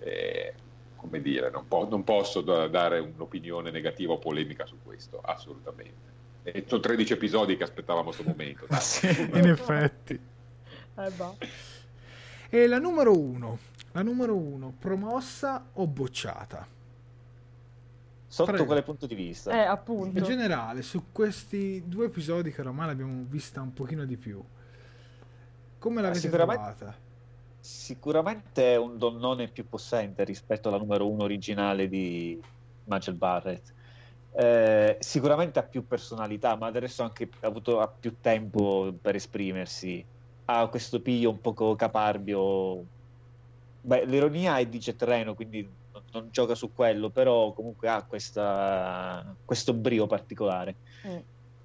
[0.00, 0.54] eh,
[0.96, 6.15] come dire, non, po- non posso dare un'opinione negativa o polemica su questo, assolutamente.
[6.52, 8.66] E sono 13 episodi che aspettavamo questo momento.
[8.78, 10.20] sì, in effetti.
[10.98, 11.12] Eh,
[12.48, 13.58] e la numero uno,
[13.92, 16.66] la numero uno, promossa o bocciata?
[18.26, 18.64] Sotto Prego.
[18.64, 19.50] quale punto di vista?
[19.52, 20.18] Eh, appunto.
[20.18, 24.42] In generale, su questi due episodi che ormai l'abbiamo vista un pochino di più,
[25.78, 26.98] come l'avete sicuramente, trovata?
[27.60, 32.40] Sicuramente è un donnone più possente rispetto alla numero uno originale di
[32.84, 33.74] Michael Barrett.
[34.38, 40.04] Eh, sicuramente ha più personalità, ma adesso anche ha avuto ha più tempo per esprimersi.
[40.44, 42.84] Ha questo piglio un poco caparbio.
[43.80, 49.34] Beh, l'ironia è di Cetreno, quindi non, non, gioca su quello, però comunque ha questa,
[49.42, 50.74] questo brio particolare.
[51.06, 51.18] Mm.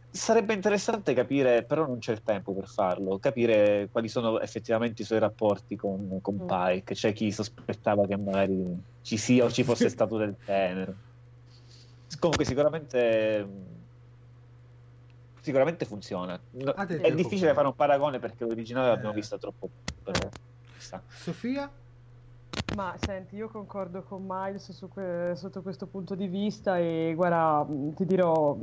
[0.09, 5.05] Sarebbe interessante capire, però non c'è il tempo per farlo, capire quali sono effettivamente i
[5.05, 6.47] suoi rapporti con, con mm.
[6.47, 6.93] Pike.
[6.93, 11.09] C'è chi sospettava che magari ci sia o ci fosse stato del tenero.
[12.19, 13.47] Comunque sicuramente
[15.41, 16.39] sicuramente funziona.
[16.51, 18.89] No, è difficile fare un paragone perché l'originale eh.
[18.91, 19.69] l'abbiamo vista troppo.
[20.03, 20.29] Però,
[20.77, 21.69] Sofia?
[22.73, 27.67] Ma senti, io concordo con Miles su que- sotto questo punto di vista e guarda,
[27.93, 28.57] ti dirò,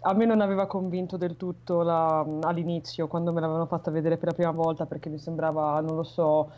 [0.00, 4.28] a me non aveva convinto del tutto la, all'inizio quando me l'avevano fatta vedere per
[4.28, 6.52] la prima volta perché mi sembrava, non lo so,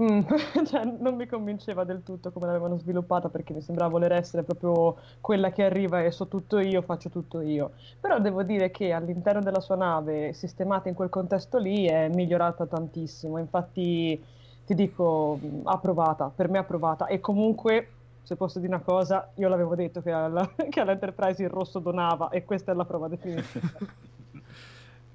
[0.00, 0.20] Mm,
[0.64, 4.96] cioè, non mi convinceva del tutto come l'avevano sviluppata perché mi sembrava voler essere proprio
[5.20, 7.72] quella che arriva e so tutto io, faccio tutto io.
[8.00, 12.64] Però devo dire che all'interno della sua nave, sistemata in quel contesto lì, è migliorata
[12.66, 13.36] tantissimo.
[13.38, 14.22] Infatti,
[14.64, 17.06] ti dico, approvata, per me approvata.
[17.06, 17.88] E comunque,
[18.22, 22.30] se posso dire una cosa, io l'avevo detto che, alla, che all'Enterprise il rosso donava
[22.30, 23.68] e questa è la prova definitiva.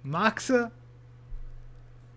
[0.02, 0.70] Max?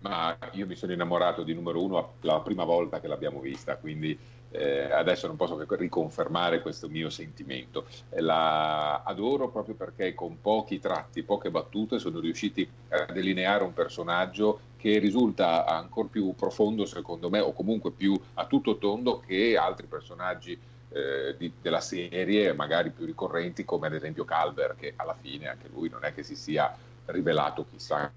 [0.01, 4.17] Ma io mi sono innamorato di numero uno la prima volta che l'abbiamo vista, quindi
[4.51, 7.85] eh, adesso non posso che riconfermare questo mio sentimento.
[8.17, 14.59] La adoro proprio perché con pochi tratti, poche battute sono riusciti a delineare un personaggio
[14.77, 19.87] che risulta ancora più profondo secondo me o comunque più a tutto tondo che altri
[19.87, 20.57] personaggi
[20.91, 25.67] eh, di, della serie, magari più ricorrenti come ad esempio Calver che alla fine anche
[25.67, 28.11] lui non è che si sia rivelato chissà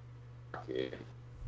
[0.66, 0.96] che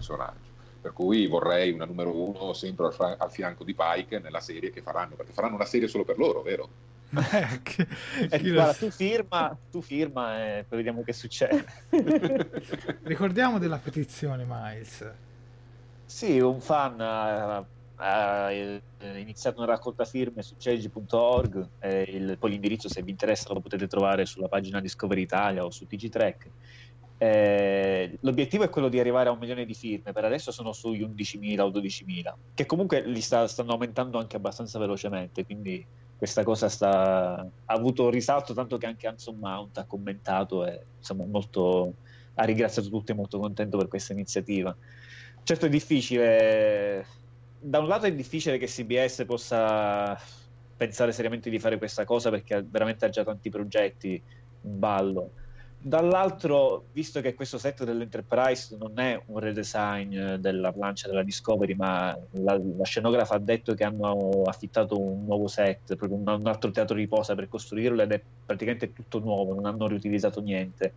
[0.05, 0.53] personaggio.
[0.81, 4.83] Per cui vorrei una numero uno sempre al, al, fianco di Pike nella serie che
[4.83, 6.69] faranno, perché faranno una serie solo per loro, vero?
[7.15, 7.87] Eh, che,
[8.29, 11.65] eh, guarda, tu firma, tu firma e poi vediamo che succede.
[13.03, 15.09] Ricordiamo della petizione, Miles.
[16.05, 17.65] Sì, un fan ha,
[17.97, 21.69] ha iniziato una raccolta firme su change.org,
[22.09, 25.87] il, poi l'indirizzo se vi interessa lo potete trovare sulla pagina Discovery Italia o su
[25.87, 26.51] TG Track
[27.25, 31.03] eh, l'obiettivo è quello di arrivare a un milione di firme, per adesso sono sugli
[31.03, 35.85] 11.000 o 12.000, che comunque li sta, stanno aumentando anche abbastanza velocemente, quindi
[36.19, 41.25] questa cosa sta, ha avuto risalto tanto che anche Anson Mount ha commentato e insomma,
[41.25, 41.95] molto,
[42.35, 44.77] ha ringraziato tutti e molto contento per questa iniziativa.
[45.43, 47.07] Certo è difficile,
[47.59, 50.19] da un lato è difficile che CBS possa
[50.77, 54.21] pensare seriamente di fare questa cosa perché veramente ha già tanti progetti
[54.63, 55.31] in ballo
[55.87, 61.75] Dall'altro, visto che questo set dell'Enterprise non è un redesign eh, della plancia della Discovery,
[61.75, 66.71] ma la, la scenografa ha detto che hanno affittato un nuovo set, un, un, altro
[66.71, 70.93] teatro di posa per costruirlo ed è praticamente tutto nuovo, non hanno riutilizzato niente.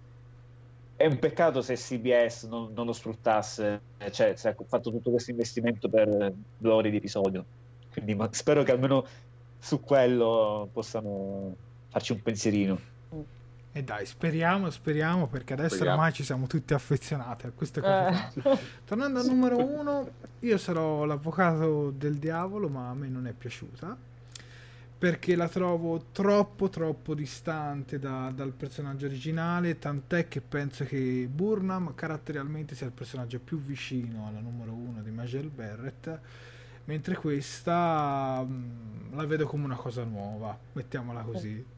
[0.96, 5.32] È un peccato se CBS non, non lo sfruttasse, cioè se ha fatto tutto questo
[5.32, 7.44] investimento per due ore di episodio.
[7.92, 9.06] Quindi ma, spero che almeno
[9.60, 11.54] su quello possano
[11.90, 12.96] farci un pensierino.
[13.78, 15.98] E dai, speriamo, speriamo, perché adesso speriamo.
[16.00, 18.34] ormai ci siamo tutti affezionati a queste cose.
[18.44, 18.58] Eh.
[18.84, 20.10] Tornando al numero uno,
[20.40, 23.96] io sarò l'avvocato del diavolo, ma a me non è piaciuta.
[24.98, 29.78] Perché la trovo troppo, troppo distante da, dal personaggio originale.
[29.78, 35.12] Tant'è che penso che Burnham caratterialmente sia il personaggio più vicino alla numero uno di
[35.12, 36.20] Majel Barrett.
[36.86, 41.76] Mentre questa mh, mm, la vedo come una cosa nuova, mettiamola così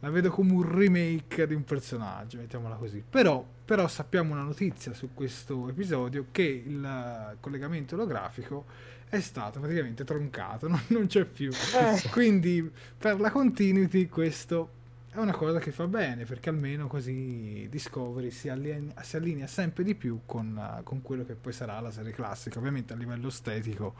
[0.00, 3.02] la vedo come un remake di un personaggio, mettiamola così.
[3.08, 8.64] Però, però sappiamo una notizia su questo episodio che il collegamento olografico
[9.08, 11.50] è stato praticamente troncato, non, non c'è più.
[11.50, 12.08] Eh.
[12.10, 14.76] Quindi per la continuity questo
[15.10, 19.82] è una cosa che fa bene perché almeno così Discovery si allinea, si allinea sempre
[19.82, 22.58] di più con, con quello che poi sarà la serie classica.
[22.58, 23.94] Ovviamente a livello estetico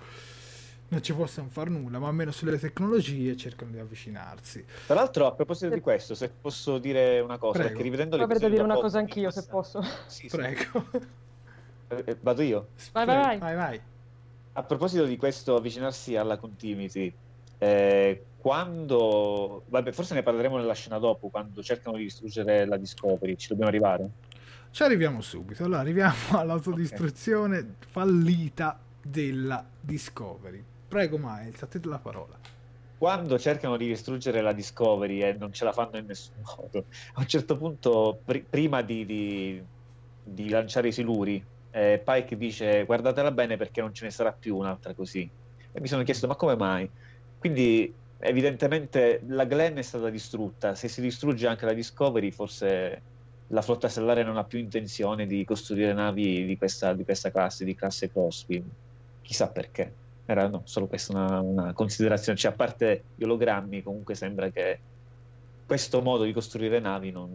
[0.88, 4.64] non ci possono fare nulla, ma almeno sulle tecnologie cercano di avvicinarsi.
[4.86, 7.68] Tra l'altro, a proposito di questo, se posso dire una cosa, Prego.
[7.68, 9.82] perché rivedendo le Avrei da dire una cosa anch'io, se posso.
[10.06, 10.86] Sì, Prego.
[11.88, 12.68] Eh, eh, vado io?
[12.92, 13.38] Vai, vai, vai.
[13.38, 13.80] vai, vai.
[14.52, 17.12] A proposito di questo avvicinarsi alla continuity,
[17.58, 19.64] eh, quando...
[19.66, 23.70] Vabbè, forse ne parleremo nella scena dopo, quando cercano di distruggere la Discovery, ci dobbiamo
[23.70, 24.10] arrivare?
[24.70, 25.64] Ci arriviamo subito.
[25.64, 27.74] Allora, arriviamo all'autodistruzione okay.
[27.78, 30.64] fallita della Discovery.
[30.88, 32.38] Prego, Miles, a te la parola.
[32.96, 37.20] Quando cercano di distruggere la Discovery e non ce la fanno in nessun modo, a
[37.20, 39.62] un certo punto, pr- prima di, di,
[40.22, 44.56] di, lanciare i siluri, eh, Pike dice guardatela bene perché non ce ne sarà più
[44.56, 45.30] un'altra così.
[45.70, 46.90] E mi sono chiesto ma come mai?
[47.38, 53.02] Quindi evidentemente la Glenn è stata distrutta, se si distrugge anche la Discovery forse
[53.48, 57.64] la flotta stellare non ha più intenzione di costruire navi di questa, di questa classe,
[57.64, 58.68] di classe Crosswind.
[59.22, 59.94] Chissà perché.
[60.30, 62.36] Era no, solo questa una, una considerazione.
[62.36, 64.78] Cioè, a parte gli ologrammi, comunque sembra che
[65.64, 67.34] questo modo di costruire navi non...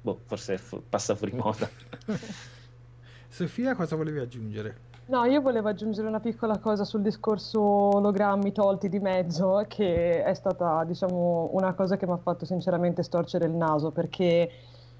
[0.00, 1.68] Boh, forse fu- passa fuori moda.
[3.28, 4.88] Sofia, cosa volevi aggiungere?
[5.10, 10.32] No, io volevo aggiungere una piccola cosa sul discorso ologrammi tolti di mezzo, che è
[10.32, 14.50] stata, diciamo, una cosa che mi ha fatto sinceramente storcere il naso, perché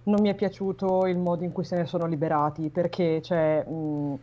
[0.03, 4.19] non mi è piaciuto il modo in cui se ne sono liberati, perché cioè, mh,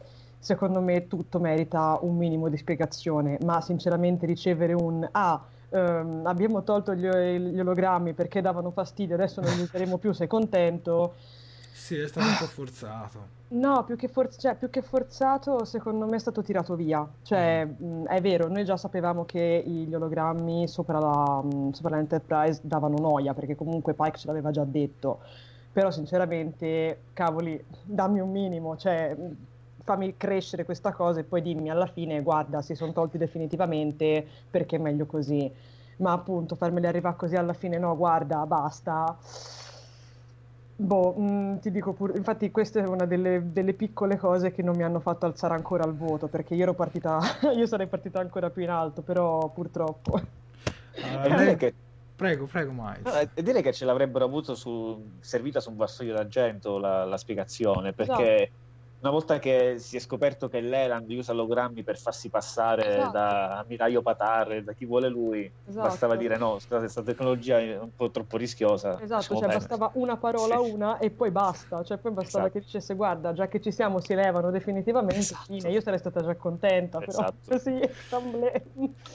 [0.47, 6.63] secondo me tutto merita un minimo di spiegazione, ma sinceramente ricevere un ah, ehm, abbiamo
[6.63, 11.15] tolto gli, gli, ologrammi perché davano fastidio, adesso non li useremo più, sei contento?
[11.73, 13.35] Sì, è stato un po' forzato.
[13.49, 17.05] No, più che, for- cioè, più che, forzato, secondo me è stato tirato via.
[17.23, 18.01] Cioè, mm.
[18.03, 22.97] mh, è vero, noi già sapevamo che gli ologrammi sopra, la, mh, sopra l'Enterprise davano
[22.99, 25.19] noia, perché comunque Pike ce l'aveva già detto
[25.69, 29.15] però sinceramente, cavoli, dammi un minimo, cioè
[29.87, 34.75] fammi crescere questa cosa e poi dimmi alla fine, guarda, si sono tolti definitivamente perché
[34.75, 35.49] è meglio così.
[35.99, 39.17] Ma appunto farmeli arrivare così alla fine, no, guarda, basta.
[40.75, 44.61] Boh, mh, mm, ti dico pure, infatti questa è una delle, delle, piccole cose che
[44.61, 47.19] non mi hanno fatto alzare ancora il voto, perché io ero partita,
[47.55, 50.19] io sarei partita ancora più in alto, però purtroppo.
[50.95, 51.73] Uh, che
[52.17, 53.03] Prego, prego, Miles.
[53.03, 57.17] No, e direi che ce l'avrebbero avuto su, servita su un vassoio d'argento la, la
[57.17, 58.65] spiegazione, perché esatto
[58.99, 63.11] una volta che si è scoperto che l'Eland usa ologrammi per farsi passare esatto.
[63.11, 65.87] da ammiraglio Patar, da chi vuole lui, esatto.
[65.87, 68.99] bastava dire no, scusate, questa tecnologia è un po' troppo rischiosa.
[68.99, 69.53] Esatto, cioè bene.
[69.53, 70.71] bastava una parola, sì.
[70.71, 72.59] una e poi basta, cioè poi bastava esatto.
[72.59, 75.53] che dicesse guarda, già che ci siamo si levano definitivamente, esatto.
[75.53, 77.35] fine, io sarei stata già contenta, però esatto.
[77.47, 77.79] così,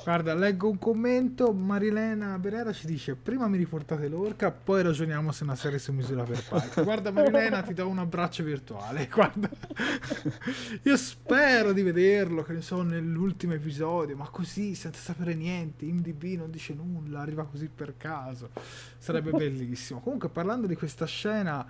[0.05, 5.43] Guarda, leggo un commento, Marilena Berera ci dice prima mi riportate l'orca, poi ragioniamo se
[5.43, 6.83] una serie su misura per Pike.
[6.85, 9.49] Guarda Marilena, ti do un abbraccio virtuale, guarda.
[10.83, 16.39] Io spero di vederlo, che ne so, nell'ultimo episodio, ma così, senza sapere niente, IMDB
[16.39, 18.51] non dice nulla, arriva così per caso.
[18.99, 20.01] Sarebbe bellissimo.
[20.01, 21.67] Comunque, parlando di questa scena,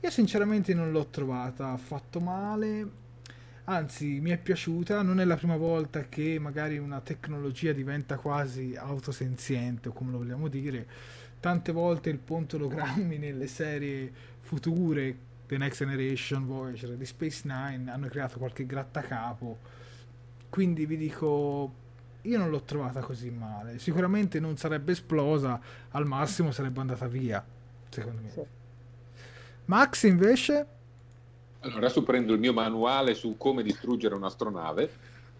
[0.00, 3.06] io sinceramente non l'ho trovata affatto male.
[3.64, 8.74] Anzi, mi è piaciuta, non è la prima volta che magari una tecnologia diventa quasi
[8.76, 10.86] autosenziente, o come lo vogliamo dire.
[11.40, 17.90] Tante volte il ponte ologrammi nelle serie future The Next Generation, Voyager, di Space Nine
[17.90, 19.58] hanno creato qualche grattacapo.
[20.50, 21.72] Quindi vi dico,
[22.22, 23.78] io non l'ho trovata così male.
[23.78, 25.58] Sicuramente non sarebbe esplosa,
[25.90, 27.44] al massimo sarebbe andata via,
[27.88, 28.30] secondo me.
[28.30, 28.42] Sì.
[29.64, 30.66] Max invece?
[31.60, 34.90] Allora, adesso prendo il mio manuale su come distruggere un'astronave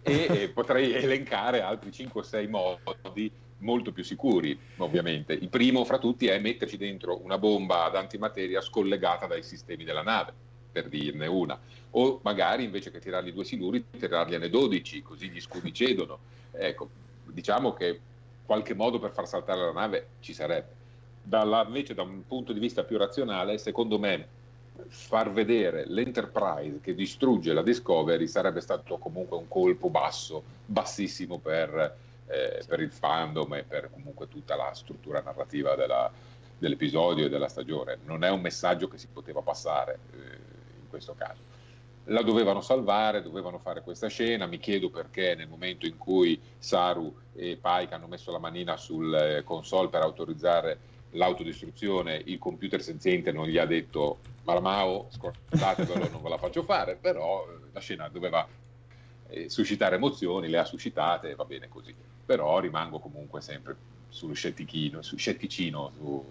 [0.01, 5.33] e potrei elencare altri 5 o 6 modi molto più sicuri, ovviamente.
[5.33, 10.03] Il primo fra tutti è metterci dentro una bomba ad antimateria scollegata dai sistemi della
[10.03, 10.33] nave,
[10.71, 11.59] per dirne una.
[11.91, 16.19] O magari invece che tirargli due siluri, tirargliene 12, così gli scudi cedono.
[16.51, 16.89] Ecco,
[17.25, 17.99] diciamo che
[18.45, 20.77] qualche modo per far saltare la nave ci sarebbe.
[21.21, 24.27] Dalla, invece, da un punto di vista più razionale, secondo me,
[24.87, 31.97] far vedere l'Enterprise che distrugge la Discovery sarebbe stato comunque un colpo basso, bassissimo per
[32.29, 36.11] eh, per il fandom e per comunque tutta la struttura narrativa della,
[36.57, 37.97] dell'episodio e della stagione.
[38.05, 40.17] Non è un messaggio che si poteva passare eh,
[40.81, 41.57] in questo caso.
[42.05, 44.45] La dovevano salvare, dovevano fare questa scena.
[44.45, 49.13] Mi chiedo perché nel momento in cui Saru e Pike hanno messo la manina sul
[49.13, 50.79] eh, console per autorizzare
[51.13, 56.95] l'autodistruzione, il computer senziente non gli ha detto Maramao, scordatevelo, non ve la faccio fare,
[56.95, 58.47] però eh, la scena doveva
[59.27, 61.95] eh, suscitare emozioni, le ha suscitate, va bene così
[62.29, 63.75] però rimango comunque sempre
[64.07, 66.23] sullo scettichino, su scetticino su,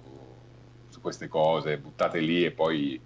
[0.88, 3.00] su queste cose, buttate lì e poi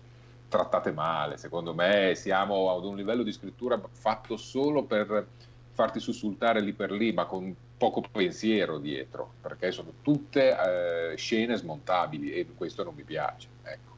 [0.47, 1.38] trattate male.
[1.38, 5.26] Secondo me siamo ad un livello di scrittura fatto solo per
[5.72, 10.51] farti sussultare lì per lì, ma con poco pensiero dietro, perché sono tutte
[11.12, 13.49] eh, scene smontabili e questo non mi piace.
[13.62, 13.91] Ecco.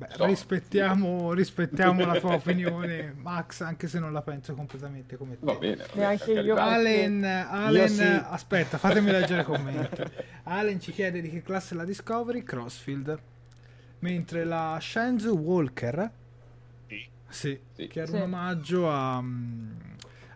[0.00, 0.24] Beh, so.
[0.24, 5.44] rispettiamo, rispettiamo la tua opinione, Max, anche se non la penso completamente come te.
[5.44, 5.84] Va bene.
[5.92, 6.56] Neanche io.
[6.56, 8.02] Allen, Allen sì.
[8.02, 10.02] aspetta, fatemi leggere i commenti.
[10.44, 13.20] Allen ci chiede di che classe è la Discovery, Crossfield.
[13.98, 16.10] Mentre la Shenzhou Walker
[16.86, 17.86] Sì, sì.
[17.86, 18.14] che era sì.
[18.14, 19.22] un omaggio a,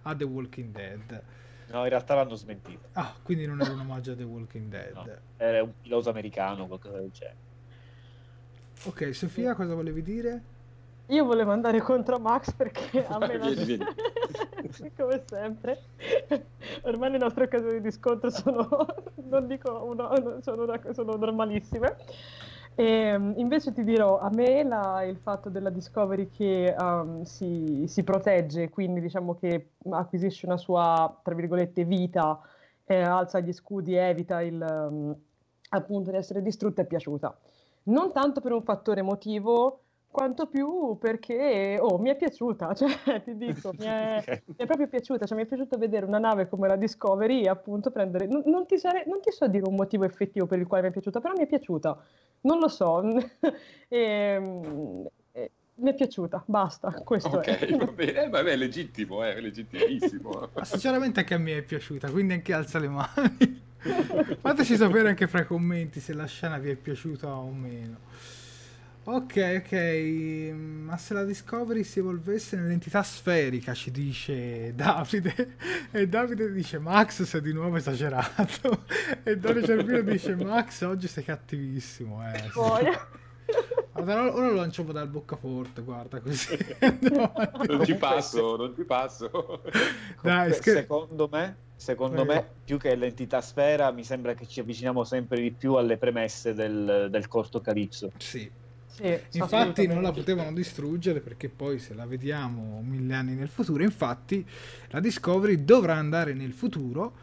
[0.03, 1.23] a, The Walking Dead.
[1.69, 2.89] No, in realtà l'hanno smentito.
[2.93, 4.93] Ah, quindi non era un omaggio a The Walking Dead.
[4.93, 5.07] No,
[5.39, 7.53] era un pilota americano, qualcosa del genere.
[8.87, 10.43] Ok, Sofia, cosa volevi dire?
[11.07, 13.55] Io volevo andare contro Max perché a me non...
[14.97, 15.83] come sempre
[16.83, 18.67] ormai le nostre occasioni di scontro sono
[19.31, 20.11] non dico uno,
[20.41, 21.97] sono, sono normalissime
[22.75, 27.85] e, ehm, invece ti dirò, a me la, il fatto della Discovery che um, si,
[27.87, 32.41] si, protegge, quindi diciamo che acquisisce una sua, tra virgolette, vita,
[32.85, 35.15] eh, alza gli scudi, evita il, um,
[35.69, 37.37] appunto di essere distrutta, è piaciuta.
[37.85, 43.37] Non tanto per un fattore emotivo, quanto più perché oh, mi è piaciuta, cioè ti
[43.37, 46.69] dico, mi è, mi è, proprio piaciuta, cioè mi è piaciuto vedere una nave come
[46.69, 50.05] la Discovery e appunto prendere, non, non, ti sare, non, ti so dire un motivo
[50.05, 52.01] effettivo per il quale mi è piaciuta, però mi è piaciuta,
[52.43, 53.03] non lo so,
[53.89, 57.77] e, e, mi è piaciuta, basta, questo okay, è.
[57.77, 60.49] va bene, eh, vabbè, è legittimo, è legittimissimo.
[60.55, 63.63] Ma sinceramente anche a me è piaciuta, quindi anche alza le mani.
[64.41, 67.99] Fateci sapere anche fra i commenti se la scena vi è piaciuta o meno.
[69.07, 75.57] Ok, ok, ma se la Discovery si evolvesse nell'entità sferica, ci dice Davide,
[75.91, 78.87] e Davide dice Max sei di nuovo esagerato,
[79.23, 82.51] e Dario Cervino dice Max oggi sei cattivissimo, eh.
[83.93, 86.57] Allora, ora lo lanciamo dal boccaforte, guarda così.
[87.13, 87.33] no,
[87.67, 89.63] non ci passo, non ci passo.
[90.23, 95.05] Dai, scher- secondo me, secondo me, più che l'entità sfera, mi sembra che ci avviciniamo
[95.05, 98.13] sempre di più alle premesse del, del corto Calypso.
[98.19, 98.51] Sì,
[98.87, 103.83] sì, infatti non la potevano distruggere perché poi se la vediamo mille anni nel futuro,
[103.83, 104.47] infatti
[104.91, 107.15] la Discovery dovrà andare nel futuro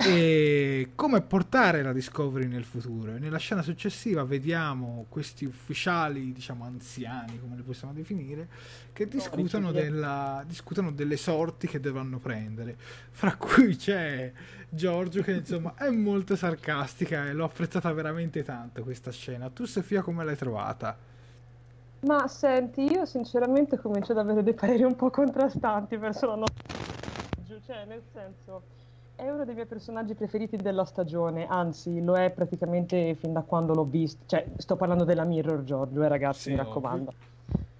[0.00, 3.16] e come portare la Discovery nel futuro.
[3.16, 8.48] E nella scena successiva vediamo questi ufficiali, diciamo anziani, come li possiamo definire,
[8.92, 12.76] che discutono, della, discutono delle sorti che dovranno prendere.
[13.10, 14.32] Fra cui c'è
[14.68, 19.50] Giorgio che insomma è molto sarcastica e l'ho apprezzata veramente tanto questa scena.
[19.50, 20.96] Tu Sofia come l'hai trovata?
[22.00, 26.76] Ma senti, io sinceramente comincio ad avere dei pareri un po' contrastanti verso la nostra...
[27.66, 28.62] Cioè, nel senso
[29.18, 33.74] è uno dei miei personaggi preferiti della stagione, anzi lo è praticamente fin da quando
[33.74, 37.12] l'ho visto, cioè sto parlando della Mirror Giorgio, eh ragazzi, sì, mi raccomando.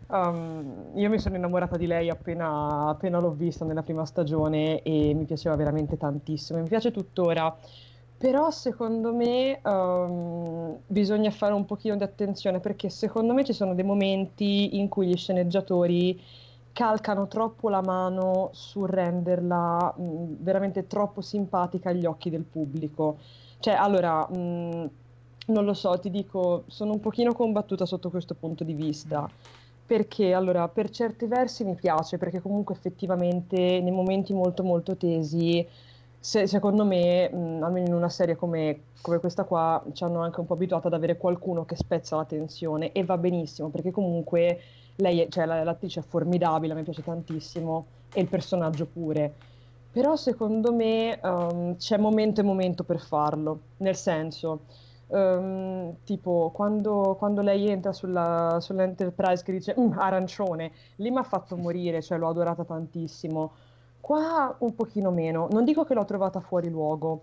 [0.09, 5.15] Um, io mi sono innamorata di lei appena, appena, l'ho vista nella prima stagione e
[5.15, 7.57] mi piaceva veramente tantissimo, mi piace tuttora,
[8.17, 13.75] però secondo me um, bisogna fare un pochino di attenzione perché secondo me ci sono
[13.75, 16.21] dei momenti in cui gli sceneggiatori
[16.79, 23.17] calcano troppo la mano su renderla mh, veramente troppo simpatica agli occhi del pubblico.
[23.59, 24.91] Cioè, allora, mh,
[25.47, 29.29] non lo so, ti dico, sono un pochino combattuta sotto questo punto di vista.
[29.87, 35.67] Perché, allora, per certi versi mi piace, perché comunque effettivamente nei momenti molto molto tesi,
[36.21, 40.39] se, secondo me, mh, almeno in una serie come, come questa qua, ci hanno anche
[40.39, 44.61] un po' abituato ad avere qualcuno che spezza la tensione e va benissimo, perché comunque
[45.01, 49.33] lei, è, cioè l'attrice è formidabile, mi piace tantissimo, e il personaggio pure.
[49.91, 54.61] Però secondo me um, c'è momento e momento per farlo, nel senso,
[55.09, 61.23] um, tipo quando, quando, lei entra sulla, sull'Enterprise che dice mm, arancione, lì mi ha
[61.23, 63.53] fatto morire, cioè l'ho adorata tantissimo.
[64.01, 67.23] Qua un pochino meno, non dico che l'ho trovata fuori luogo,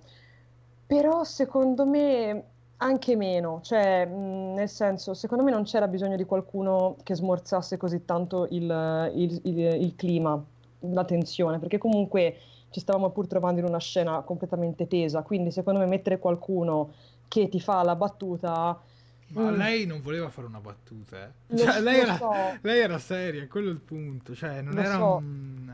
[0.86, 2.44] però secondo me
[2.78, 7.78] anche meno, cioè, mh, nel senso, secondo me non c'era bisogno di qualcuno che smorzasse
[7.78, 10.44] così tanto il, il, il, il clima,
[10.80, 12.38] la tensione, perché comunque
[12.70, 16.92] ci stavamo pur trovando in una scena completamente tesa, quindi secondo me mettere qualcuno
[17.28, 18.80] che ti fa la battuta...
[19.28, 19.56] Ma mm.
[19.56, 21.58] lei non voleva fare una battuta, eh.
[21.58, 22.32] cioè, lei, era, so.
[22.62, 25.16] lei, era, seria, quello è il punto, cioè non lo era so.
[25.16, 25.74] un...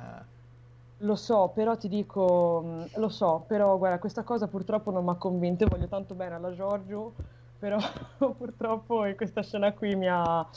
[1.04, 5.10] Lo so, però ti dico, mm, lo so, però guarda, questa cosa purtroppo non mi
[5.10, 7.14] ha convinto, voglio tanto bene alla Giorgio,
[7.58, 7.80] però
[8.38, 10.48] purtroppo in questa scena qui mi ha,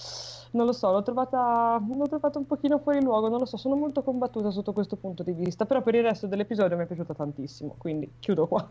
[0.51, 3.75] non lo so, l'ho trovata, l'ho trovata un pochino fuori luogo, non lo so, sono
[3.75, 7.15] molto combattuta sotto questo punto di vista, però per il resto dell'episodio mi è piaciuta
[7.15, 8.71] tantissimo, quindi chiudo qua.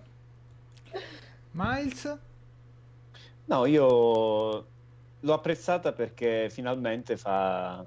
[1.51, 2.17] Miles?
[3.45, 4.65] No, io
[5.19, 7.83] l'ho apprezzata perché finalmente fa,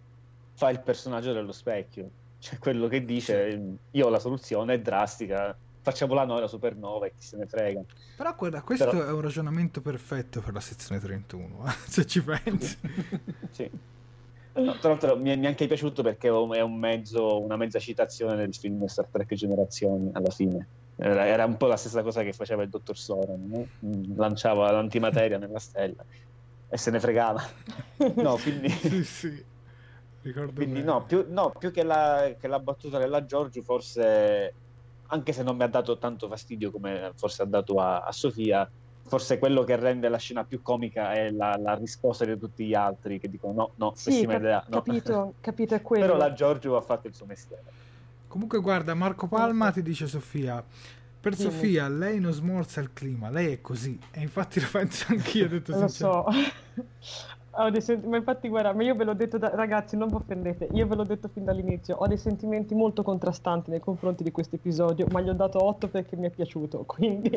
[0.55, 3.77] fa il personaggio dello specchio cioè, quello che dice, sì.
[3.99, 7.81] io ho la soluzione, è drastica, facciamola noi la supernova e chi se ne frega.
[8.17, 9.05] Però guarda, questo Però...
[9.05, 12.79] è un ragionamento perfetto per la sezione 31, eh, se ci pensi.
[13.51, 13.69] sì.
[14.53, 17.81] No, tra l'altro mi è, mi è, anche piaciuto perché è un mezzo, una mezza
[17.81, 20.67] citazione del film Star Trek Generazioni alla fine.
[20.95, 23.67] Era, era un po' la stessa cosa che faceva il dottor Soren, no?
[23.85, 26.05] Mm, lanciava l'antimateria nella stella
[26.69, 27.43] e se ne fregava.
[28.15, 28.69] No, quindi...
[28.71, 29.55] sì, sì
[30.27, 34.53] Ricordo Quindi no più, no, più, che, la, che la battuta della Giorgio, forse,
[35.07, 38.69] anche se non mi ha dato tanto fastidio come forse ha dato a, a Sofia,
[39.07, 42.75] forse quello che rende la scena più comica è la, la risposta di tutti gli
[42.75, 44.65] altri che dicono no, no, sì, cap- idea.
[44.69, 44.83] No.
[44.83, 46.07] Capito, capito è quello.
[46.07, 47.63] Però la Giorgio ha fatto il suo mestiere.
[48.27, 50.61] Comunque guarda, Marco Palma ti dice Sofia,
[51.21, 51.53] per Dimmi.
[51.53, 53.97] Sofia lei non smorza il clima, lei è così.
[54.11, 56.25] E infatti lo penso anch'io, detto Lo so.
[57.59, 60.15] Ho dei senti- ma infatti guarda, ma io ve l'ho detto da- ragazzi, non vi
[60.15, 64.31] offendete, io ve l'ho detto fin dall'inizio, ho dei sentimenti molto contrastanti nei confronti di
[64.31, 67.31] questo episodio, ma gli ho dato 8 perché mi è piaciuto, quindi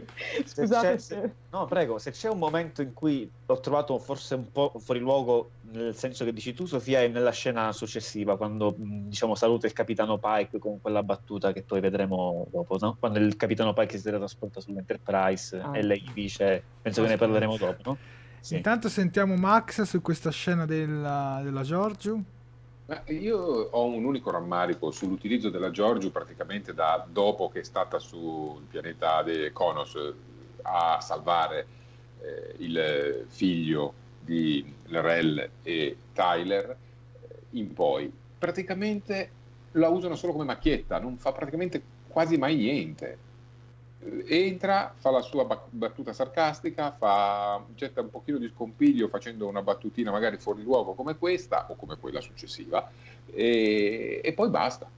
[0.46, 1.34] se scusate se...
[1.52, 5.52] No, prego, se c'è un momento in cui l'ho trovato forse un po' fuori luogo,
[5.72, 10.18] nel senso che dici tu Sofia, è nella scena successiva, quando diciamo saluta il capitano
[10.18, 12.98] Pike con quella battuta che poi vedremo dopo, no?
[13.00, 15.78] Quando il capitano Pike si trasporta sull'Enterprise ah.
[15.78, 17.98] e lei dice, penso che ne parleremo dopo, no?
[18.42, 18.56] Sì.
[18.56, 22.24] Intanto sentiamo Max su questa scena della, della Giorgio.
[23.08, 28.64] io ho un unico rammarico sull'utilizzo della Giorgio praticamente da dopo che è stata sul
[28.70, 29.98] pianeta dei Konos
[30.64, 31.68] a salvare
[32.22, 36.78] eh, il figlio di Lerell e Tyler eh,
[37.52, 38.12] in poi.
[38.38, 39.32] Praticamente
[39.74, 43.28] la usano solo come macchietta, non fa praticamente quasi mai niente
[44.28, 50.12] entra, fa la sua battuta sarcastica, fa, getta un pochino di scompiglio facendo una battutina
[50.12, 52.90] magari fuori luogo come questa o come quella successiva
[53.26, 54.90] e, e poi basta.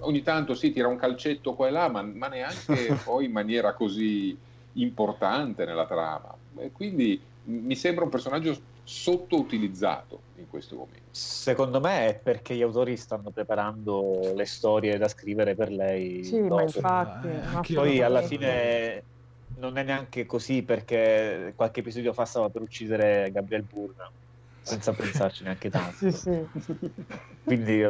[0.00, 3.72] Ogni tanto si tira un calcetto qua e là, ma, ma neanche poi in maniera
[3.74, 4.36] così
[4.74, 6.34] importante nella trama.
[6.56, 8.56] E quindi mi sembra un personaggio
[8.88, 11.10] sottoutilizzato in questo momento.
[11.10, 16.24] Secondo me è perché gli autori stanno preparando le storie da scrivere per lei.
[16.24, 16.54] Sì, dopo.
[16.54, 17.26] ma infatti.
[17.26, 19.04] Eh, ma poi alla fine
[19.58, 24.10] non è neanche così perché qualche episodio fa stava per uccidere Gabriel Burna
[24.62, 26.10] senza pensarci neanche tanto.
[26.10, 26.46] sì, sì.
[27.44, 27.84] Quindi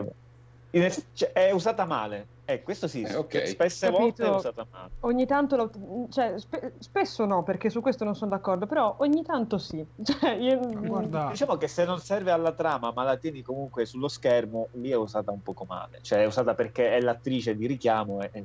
[1.12, 2.36] cioè, è usata male.
[2.44, 3.46] Eh, questo sì, eh, okay.
[3.46, 4.02] spesse Capito.
[4.02, 4.90] volte è usata male.
[5.00, 5.70] Ogni tanto, lo,
[6.10, 9.84] cioè, spe, spesso no, perché su questo non sono d'accordo, però ogni tanto sì.
[10.02, 10.58] Cioè, io...
[10.58, 11.28] Guarda.
[11.30, 14.96] Diciamo che se non serve alla trama, ma la tieni comunque sullo schermo, lì è
[14.96, 15.98] usata un poco male.
[16.00, 18.44] Cioè, è usata perché è l'attrice di richiamo e,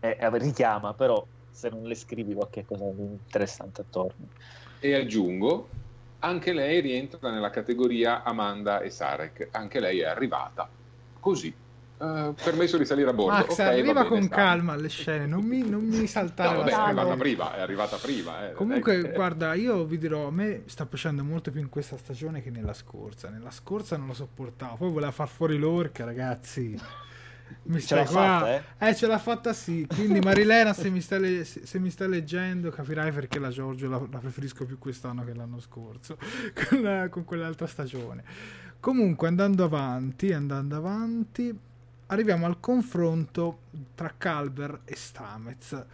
[0.00, 4.26] e, e richiama, però se non le scrivi qualche cosa di interessante attorno.
[4.80, 5.68] E aggiungo,
[6.18, 10.68] anche lei rientra nella categoria Amanda e Sarek, anche lei è arrivata
[11.26, 11.52] così.
[11.98, 13.32] Uh, permesso di salire a bordo.
[13.32, 16.50] Max, okay, arriva bene, con calma alle scene, non mi, non mi saltare.
[16.50, 18.48] No, vabbè, è arrivata prima, è arrivata prima.
[18.48, 18.52] Eh.
[18.52, 19.12] Comunque, che...
[19.12, 22.74] guarda, io vi dirò, a me sta piacendo molto più in questa stagione che nella
[22.74, 23.28] scorsa.
[23.28, 26.78] Nella scorsa non lo sopportavo, poi voleva far fuori l'orca, ragazzi.
[27.62, 28.12] Mi ce l'ha qua.
[28.12, 28.88] fatta, eh?
[28.88, 28.94] eh?
[28.94, 29.86] ce l'ha fatta sì.
[29.88, 31.44] Quindi Marilena, se mi, sta le...
[31.44, 35.60] se mi sta leggendo, capirai perché la Giorgio la, la preferisco più quest'anno che l'anno
[35.60, 36.18] scorso,
[36.68, 38.22] con, con quell'altra stagione.
[38.80, 41.58] Comunque, andando avanti, andando avanti,
[42.06, 43.58] arriviamo al confronto
[43.94, 45.84] tra Calber e Stamez.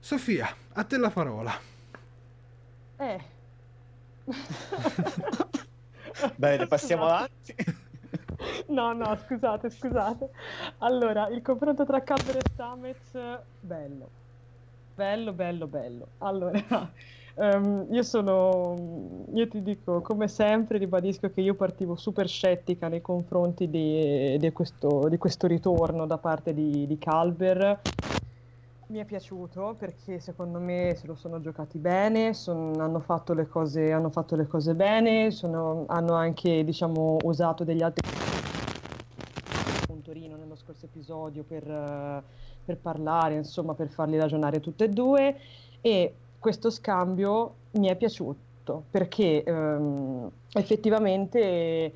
[0.00, 1.52] Sofia, a te la parola.
[2.96, 3.20] Eh.
[6.36, 7.54] Bene, passiamo avanti.
[8.68, 10.30] No, no, scusate, scusate.
[10.78, 14.10] Allora, il confronto tra Calber e Stamez, bello.
[14.94, 16.08] Bello, bello, bello.
[16.18, 16.92] Allora,
[17.40, 18.74] Um, io sono,
[19.32, 24.50] io ti dico, come sempre, ribadisco che io partivo super scettica nei confronti di, di,
[24.50, 27.80] questo, di questo, ritorno da parte di, di, Calber.
[28.88, 33.92] Mi è piaciuto perché secondo me se lo sono giocati bene, son, hanno, fatto cose,
[33.92, 38.04] hanno, fatto le cose, bene, sono, hanno anche diciamo, usato degli altri
[39.86, 41.62] puntorino nello scorso episodio per,
[42.64, 45.36] per parlare, insomma, per farli ragionare tutte e due.
[45.80, 51.92] E questo scambio mi è piaciuto perché ehm, effettivamente...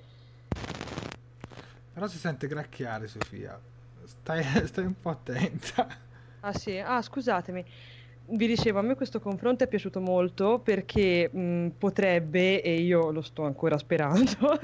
[1.92, 3.58] Però si sente gracchiare Sofia,
[4.04, 5.86] stai, stai un po' attenta.
[6.40, 7.64] Ah sì, ah scusatemi.
[8.24, 13.20] Vi dicevo, a me questo confronto è piaciuto molto perché mh, potrebbe, e io lo
[13.20, 14.58] sto ancora sperando,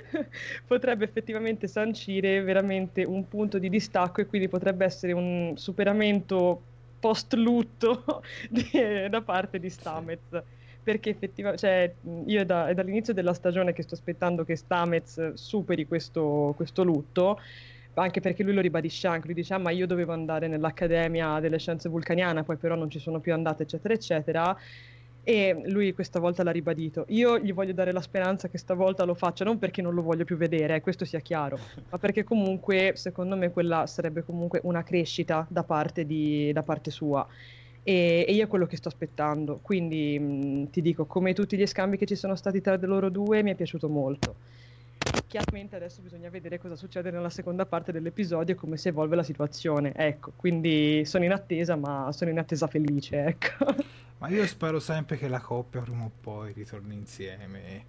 [0.66, 6.62] potrebbe effettivamente sancire veramente un punto di distacco e quindi potrebbe essere un superamento
[7.02, 8.22] post-lutto
[9.10, 10.20] da parte di Stamez.
[10.84, 11.94] Perché effettivamente, cioè,
[12.26, 16.82] io è, da, è, dall'inizio della stagione che sto aspettando che Stamez superi questo, questo
[16.82, 17.38] lutto
[17.94, 21.58] anche perché lui lo ribadisce anche, lui dice ah, ma io dovevo andare nell'Accademia delle
[21.58, 24.58] Scienze Vulcaniana, poi però non ci sono più andate, eccetera, eccetera,
[25.24, 27.04] e lui questa volta l'ha ribadito.
[27.08, 30.24] Io gli voglio dare la speranza che stavolta lo faccia, non perché non lo voglio
[30.24, 31.58] più vedere, eh, questo sia chiaro,
[31.90, 36.90] ma perché comunque, secondo me, quella sarebbe comunque una crescita da parte, di, da parte
[36.90, 37.26] sua.
[37.84, 39.58] E, e, io è quello che sto aspettando.
[39.62, 43.42] Quindi mh, ti dico, come tutti gli scambi che ci sono stati tra loro due,
[43.42, 44.36] mi è piaciuto molto.
[45.26, 49.22] Chiaramente adesso bisogna vedere cosa succede nella seconda parte dell'episodio e come si evolve la
[49.22, 49.92] situazione.
[49.94, 53.74] Ecco, quindi sono in attesa, ma sono in attesa felice, ecco.
[54.22, 57.86] Ma io spero sempre che la coppia prima o poi ritorni insieme.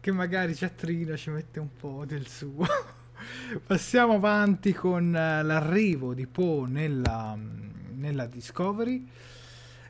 [0.00, 2.66] Che magari Ciatrina ci mette un po' del suo.
[3.64, 9.08] Passiamo avanti con eh, l'arrivo di Poe nella, nella Discovery.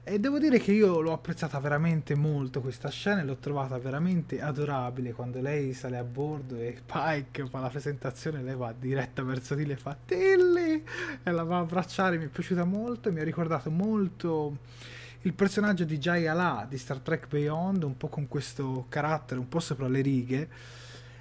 [0.04, 4.42] E devo dire che io l'ho apprezzata veramente molto questa scena e l'ho trovata veramente
[4.42, 9.54] adorabile quando lei sale a bordo e Pike fa la presentazione, lei va diretta verso
[9.54, 10.84] di lei e fa Tilly
[11.22, 14.58] e la va a abbracciare, mi è piaciuta molto mi ha ricordato molto
[15.26, 19.48] il personaggio di Jay Ala di Star Trek Beyond, un po' con questo carattere un
[19.48, 20.48] po' sopra le righe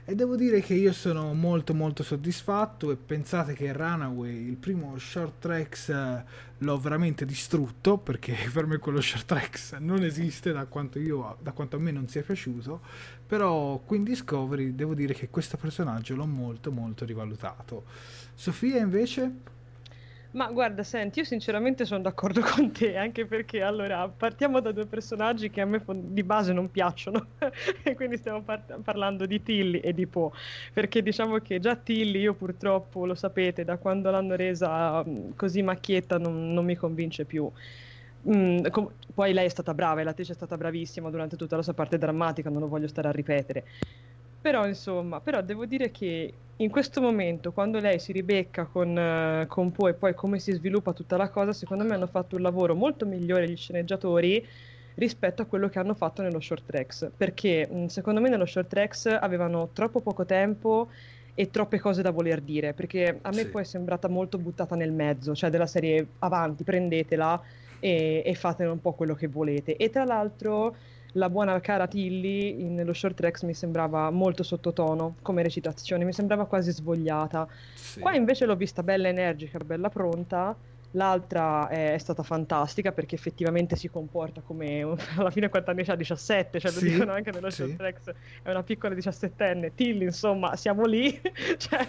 [0.06, 4.96] e devo dire che io sono molto molto soddisfatto e pensate che Runaway, il primo
[5.00, 6.24] short tracks, eh,
[6.60, 11.52] l'ho veramente distrutto perché per me quello short tracks non esiste da quanto, io, da
[11.52, 12.82] quanto a me non sia piaciuto,
[13.26, 17.86] però qui in Discovery devo dire che questo personaggio l'ho molto molto rivalutato.
[18.36, 19.55] Sofia invece?
[20.36, 24.86] Ma guarda, senti, io sinceramente sono d'accordo con te, anche perché allora partiamo da due
[24.86, 27.30] personaggi che a me di base non piacciono,
[27.84, 30.32] e quindi stiamo par- parlando di Tilly e di Poe,
[30.74, 35.62] perché diciamo che già Tilly, io purtroppo lo sapete, da quando l'hanno resa mm, così
[35.62, 37.50] macchietta non, non mi convince più.
[38.28, 41.62] Mm, com- poi lei è stata brava e l'attrice è stata bravissima durante tutta la
[41.64, 43.66] sua parte drammatica, non lo voglio stare a ripetere.
[44.40, 49.46] Però insomma, però devo dire che in questo momento, quando lei si ribecca con, uh,
[49.48, 52.42] con Poe e poi come si sviluppa tutta la cosa, secondo me hanno fatto un
[52.42, 54.46] lavoro molto migliore gli sceneggiatori
[54.96, 57.12] rispetto a quello che hanno fatto nello short tracks.
[57.16, 60.90] Perché mh, mm, secondo me nello short tracks avevano troppo poco tempo
[61.34, 62.74] e troppe cose da voler dire.
[62.74, 63.48] Perché a me sì.
[63.50, 67.42] poi è sembrata molto buttata nel mezzo, cioè della serie avanti, prendetela
[67.80, 69.76] e, e fatene un po' quello che volete.
[69.76, 70.74] E tra l'altro
[71.16, 76.46] la buona cara Tilly nello short tracks mi sembrava molto sottotono come recitazione, mi sembrava
[76.46, 77.48] quasi svogliata.
[77.74, 78.00] Sì.
[78.00, 80.56] Qua invece l'ho vista bella energica, bella pronta.
[80.92, 85.96] L'altra è, stata fantastica perché effettivamente si comporta come alla fine quanti anni ha?
[85.96, 87.64] 17, cioè lo sì, dicono anche nello sì.
[87.64, 89.74] short tracks, è una piccola diciassettenne.
[89.76, 91.20] Tilly, insomma, siamo lì,
[91.58, 91.86] cioè,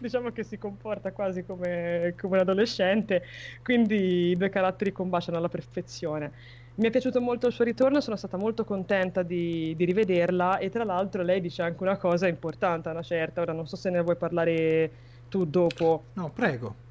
[0.00, 3.22] diciamo che si comporta quasi come, come un adolescente,
[3.62, 6.32] quindi i due caratteri combaciano alla perfezione.
[6.78, 10.70] Mi è piaciuto molto il suo ritorno, sono stata molto contenta di, di, rivederla e
[10.70, 14.00] tra l'altro lei dice anche una cosa importante, una certa, ora non so se ne
[14.00, 14.90] vuoi parlare
[15.28, 16.04] tu dopo.
[16.12, 16.86] No, prego.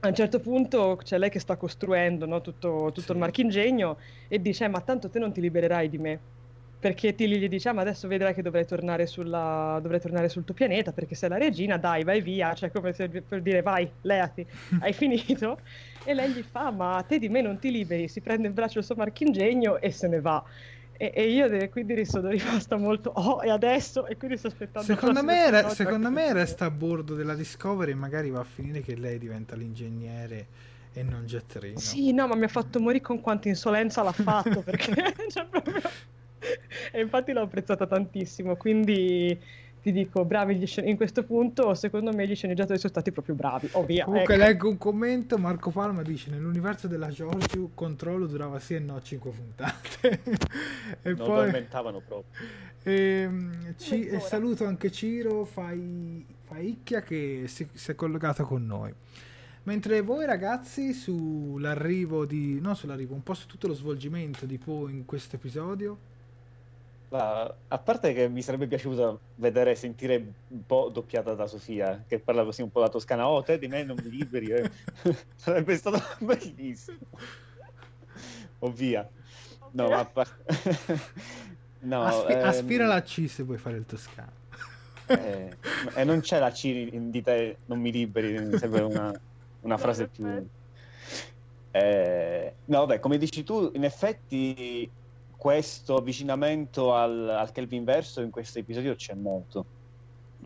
[0.00, 3.12] A un certo punto c'è lei che sta costruendo no, tutto, tutto sì.
[3.12, 3.98] il marchingegno
[4.28, 6.20] e dice eh, ma tanto te non ti libererai di me
[6.82, 10.42] perché Tilly gli dice ah, ma adesso vedrai che dovrai tornare, sulla, dovrai tornare sul
[10.42, 14.44] tuo pianeta perché sei la regina, dai vai via, cioè come per dire vai, leati,
[14.82, 15.60] hai finito?
[16.02, 18.08] E lei gli fa ma te di me non ti liberi.
[18.08, 20.42] Si prende in braccio il suo marchingegno e se ne va.
[20.96, 24.04] E, e io de- quindi sono rimasta molto oh e adesso?
[24.08, 27.94] E quindi sto aspettando secondo me, re- secondo me resta a bordo della Discovery e
[27.94, 30.46] magari va a finire che lei diventa l'ingegnere
[30.92, 34.60] e non Jettrino sì no ma mi ha fatto morire con quanta insolenza l'ha fatto
[34.60, 34.92] perché
[35.30, 35.80] cioè, proprio...
[36.92, 39.38] e infatti l'ho apprezzata tantissimo quindi
[39.82, 43.34] ti dico, bravi gli scen- in questo punto, secondo me gli sceneggiatori sono stati proprio
[43.34, 43.68] bravi.
[43.72, 44.44] Oh, via, Comunque ecco.
[44.44, 49.30] leggo un commento, Marco Palma dice, nell'universo della Giorgio controllo durava sì e no 5
[49.32, 50.20] puntate.
[51.02, 51.50] e non poi...
[51.50, 52.24] lo proprio.
[52.84, 58.64] E, ehm, ci, e saluto anche Ciro Fai, Faicchia che si, si è collegato con
[58.64, 58.94] noi.
[59.64, 62.60] Mentre voi ragazzi sull'arrivo di...
[62.60, 65.98] non sull'arrivo, un po' su tutto lo svolgimento di Poe in questo episodio,
[67.12, 72.18] ma a parte che mi sarebbe piaciuto vedere, sentire un po' doppiata da Sofia, che
[72.18, 74.70] parla così un po' la toscana, oh te di me non mi liberi, eh.
[75.36, 76.96] sarebbe stato bellissimo.
[78.60, 79.06] Ovvia.
[79.72, 81.00] No, ma a parte...
[81.80, 82.46] no, Aspi- ehm...
[82.46, 84.32] Aspira la C se vuoi fare il toscano.
[85.08, 85.54] eh,
[85.94, 89.12] e non c'è la C in di te non mi liberi, serve una,
[89.60, 90.48] una frase più...
[91.72, 94.90] Eh, no, vabbè, come dici tu, in effetti
[95.42, 99.64] questo avvicinamento al, al Kelvin verso in questo episodio c'è molto.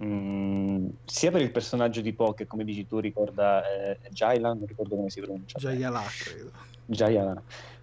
[0.03, 4.65] Mm, sia per il personaggio di Poe che come dici tu ricorda eh, Jaila, non
[4.65, 5.59] ricordo come si pronuncia.
[5.59, 6.51] Jayala, credo.
[6.87, 7.43] Jayala.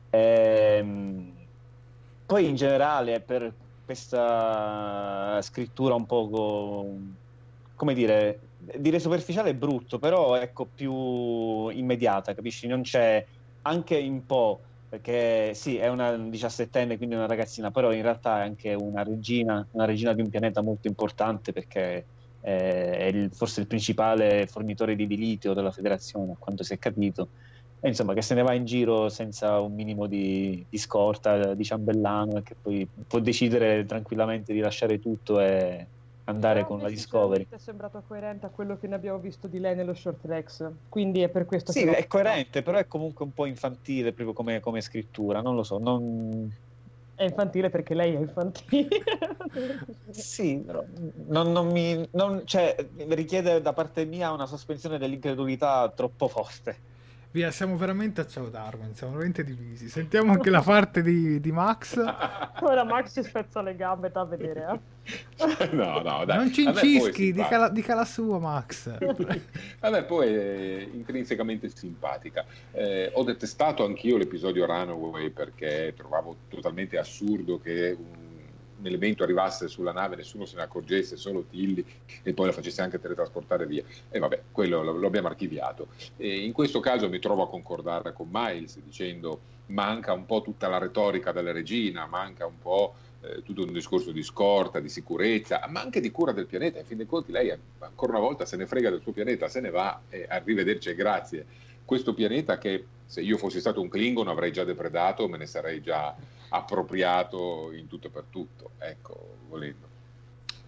[0.09, 1.33] Ehm,
[2.25, 3.53] poi in generale per
[3.85, 6.95] questa scrittura un poco,
[7.75, 8.39] come dire,
[8.75, 12.65] dire superficiale è brutto, però ecco più immediata, capisci?
[12.65, 13.23] Non c'è
[13.61, 18.43] anche in Poe perché sì, è una diciassettenne, quindi una ragazzina, però in realtà è
[18.43, 22.05] anche una regina, una regina di un pianeta molto importante perché
[22.41, 26.77] eh, è il, forse il principale fornitore di dilitio della federazione, a quanto si è
[26.77, 27.29] capito.
[27.79, 31.63] E insomma, che se ne va in giro senza un minimo di, di scorta, di
[31.63, 35.87] ciambellano, e che poi può decidere tranquillamente di lasciare tutto e,
[36.25, 37.47] andare Però con la Discovery.
[37.49, 41.21] È sembrato coerente a quello che ne abbiamo visto di lei nello short tracks, quindi
[41.21, 41.89] è per questo sì, che...
[41.89, 45.63] Sì, è coerente, però è comunque un po' infantile proprio come, come scrittura, non lo
[45.63, 46.51] so, non...
[47.15, 48.87] È infantile perché lei è infantile.
[50.09, 50.83] sì, però
[51.27, 52.75] non, non mi, non, cioè,
[53.09, 56.91] richiede da parte mia una sospensione dell'incredulità troppo forte.
[57.33, 59.89] Via, siamo veramente a ciao Darwin, siamo veramente divisi.
[59.89, 61.97] Sentiamo anche la parte di, di Max.
[62.61, 64.79] Ora Max ci spezza le gambe da vedere.
[65.39, 65.69] Eh?
[65.73, 66.37] no, no, dai.
[66.37, 68.85] Non ci incischi, dica la, dica la, sua Max.
[69.81, 72.45] Vabbè, poi è intrinsecamente simpatica.
[72.71, 78.32] Eh, ho detestato anch'io l'episodio Runaway perché trovavo totalmente assurdo che un
[78.83, 81.83] un elemento arrivasse sulla nave, nessuno se ne accorgesse, solo Tilly,
[82.21, 83.83] e poi la facesse anche teletrasportare via.
[84.09, 85.87] E vabbè, quello lo, lo abbiamo archiviato.
[86.17, 90.67] E in questo caso mi trovo a concordare con Miles dicendo manca un po' tutta
[90.67, 95.65] la retorica della regina, manca un po' eh, tutto un discorso di scorta, di sicurezza,
[95.69, 96.79] ma anche di cura del pianeta.
[96.79, 99.61] In fin dei conti lei ancora una volta se ne frega del suo pianeta, se
[99.61, 101.45] ne va e arrivederci e grazie.
[101.85, 105.81] Questo pianeta che se io fossi stato un Klingon avrei già depredato, me ne sarei
[105.81, 106.15] già
[106.53, 109.87] appropriato in tutto e per tutto, ecco, volendo.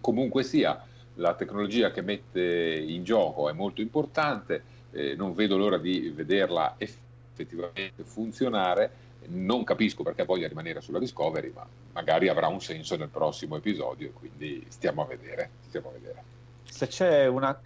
[0.00, 0.84] Comunque sia,
[1.14, 6.74] la tecnologia che mette in gioco è molto importante, eh, non vedo l'ora di vederla
[6.78, 13.08] effettivamente funzionare, non capisco perché voglia rimanere sulla Discovery, ma magari avrà un senso nel
[13.08, 15.50] prossimo episodio, quindi stiamo a vedere.
[15.68, 16.22] Stiamo a vedere.
[16.64, 17.58] Se c'è una,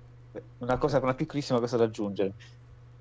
[0.58, 2.32] una, cosa, una piccolissima cosa da aggiungere,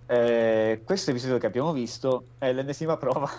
[0.06, 3.30] eh, questo episodio che abbiamo visto è l'ennesima prova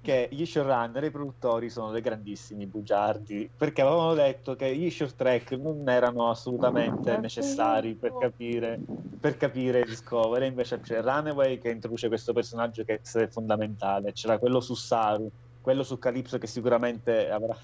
[0.00, 4.90] che gli showrunner e i produttori sono dei grandissimi bugiardi perché avevano detto che gli
[4.90, 8.80] short track non erano assolutamente necessari per capire,
[9.20, 10.46] per capire Discovery.
[10.46, 14.12] Invece c'è Runaway che introduce questo personaggio che è fondamentale.
[14.12, 15.30] C'era quello su Saru
[15.68, 17.54] quello su Calypso che sicuramente avrà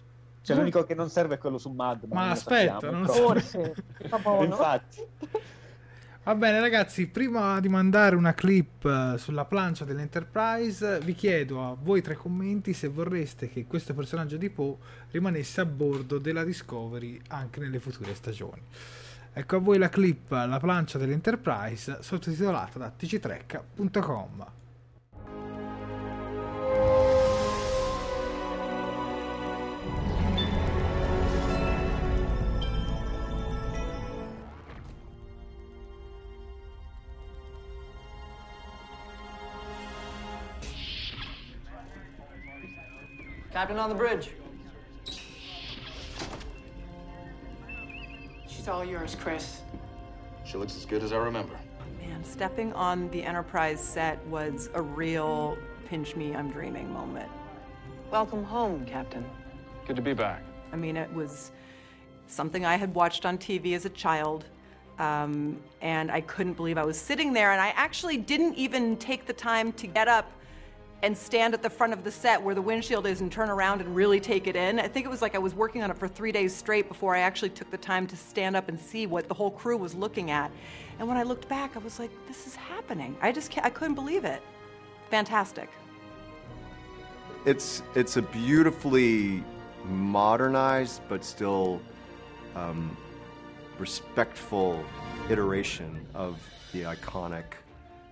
[0.42, 3.74] cioè, l'unico che non serve è quello su Mad ma aspetta non forse
[4.42, 5.06] infatti
[6.24, 11.76] Va bene ragazzi, prima di mandare una clip eh, sulla plancia dell'Enterprise vi chiedo a
[11.78, 14.76] voi tre commenti se vorreste che questo personaggio di Poe
[15.10, 18.62] rimanesse a bordo della Discovery anche nelle future stagioni.
[19.34, 24.63] Ecco a voi la clip La plancia dell'Enterprise sottotitolata da tctrek.com.
[43.54, 44.30] Captain on the bridge.
[48.48, 49.60] She's all yours, Chris.
[50.44, 51.54] She looks as good as I remember.
[52.00, 57.30] Man, stepping on the Enterprise set was a real pinch me, I'm dreaming moment.
[58.10, 59.24] Welcome home, Captain.
[59.86, 60.42] Good to be back.
[60.72, 61.52] I mean, it was
[62.26, 64.46] something I had watched on TV as a child.
[64.98, 69.26] Um, and I couldn't believe I was sitting there, and I actually didn't even take
[69.26, 70.32] the time to get up
[71.02, 73.80] and stand at the front of the set where the windshield is and turn around
[73.80, 74.78] and really take it in.
[74.78, 77.14] I think it was like I was working on it for three days straight before
[77.14, 79.94] I actually took the time to stand up and see what the whole crew was
[79.94, 80.50] looking at.
[80.98, 83.16] And when I looked back, I was like, this is happening.
[83.20, 84.42] I just I couldn't believe it.
[85.10, 85.68] Fantastic.
[87.44, 89.44] It's it's a beautifully
[89.84, 91.80] modernized but still
[92.56, 92.96] um,
[93.78, 94.82] respectful
[95.28, 96.40] iteration of
[96.72, 97.44] the iconic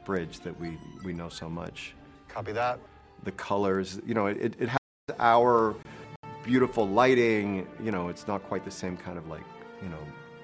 [0.04, 1.94] bridge that we, we know so much.
[2.32, 2.78] Copy that.
[3.24, 4.78] The colors, you know, it, it has
[5.18, 5.76] our
[6.44, 7.66] beautiful lighting.
[7.82, 9.44] You know, it's not quite the same kind of like,
[9.82, 9.98] you know,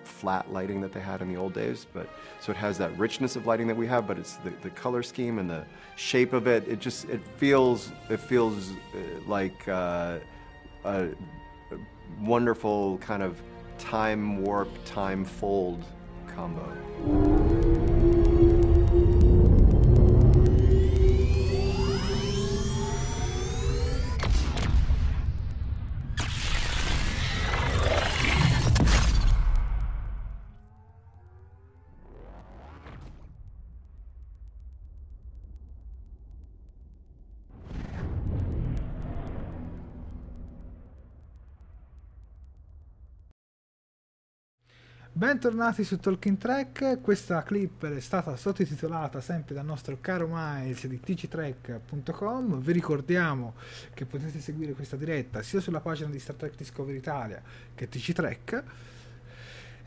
[0.05, 2.09] flat lighting that they had in the old days, but
[2.41, 5.03] so it has that richness of lighting that we have, but it's the, the color
[5.03, 5.64] scheme and the
[5.97, 6.66] shape of it.
[6.66, 10.18] It just it feels it feels uh, like uh,
[10.84, 11.78] a, a
[12.20, 13.41] wonderful kind of
[13.78, 15.84] time warp, time fold
[16.26, 17.98] combo.
[45.19, 51.01] Bentornati su Talking Track, questa clip è stata sottotitolata sempre dal nostro caro Miles di
[51.01, 53.55] tctrack.com, vi ricordiamo
[53.95, 57.43] che potete seguire questa diretta sia sulla pagina di Star Trek Discovery Italia
[57.75, 58.62] che TCTrack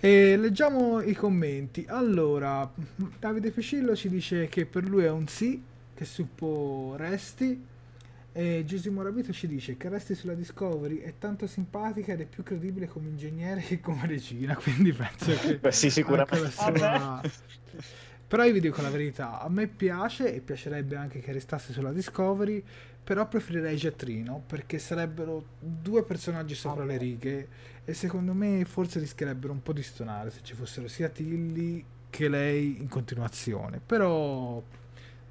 [0.02, 1.86] e leggiamo i commenti.
[1.88, 2.70] Allora,
[3.18, 5.64] Davide Pescillo ci dice che per lui è un sì,
[5.94, 7.58] che suppo resti
[8.34, 12.44] E Giusimo Rabito ci dice che resti sulla Discovery è tanto simpatica ed è più
[12.44, 15.58] credibile come ingegnere che come regina, quindi penso che...
[15.58, 16.50] Beh, sì, sicuramente.
[16.50, 17.22] Sua...
[18.28, 21.92] Però io vi dico la verità, a me piace e piacerebbe anche che restasse sulla
[21.92, 22.64] Discovery,
[23.04, 27.48] però preferirei Jettrino perché sarebbero due personaggi sopra le righe
[27.84, 32.30] e secondo me forse rischierebbero un po' di stonare se ci fossero sia Tilly che
[32.30, 33.82] lei in continuazione.
[33.86, 34.64] Però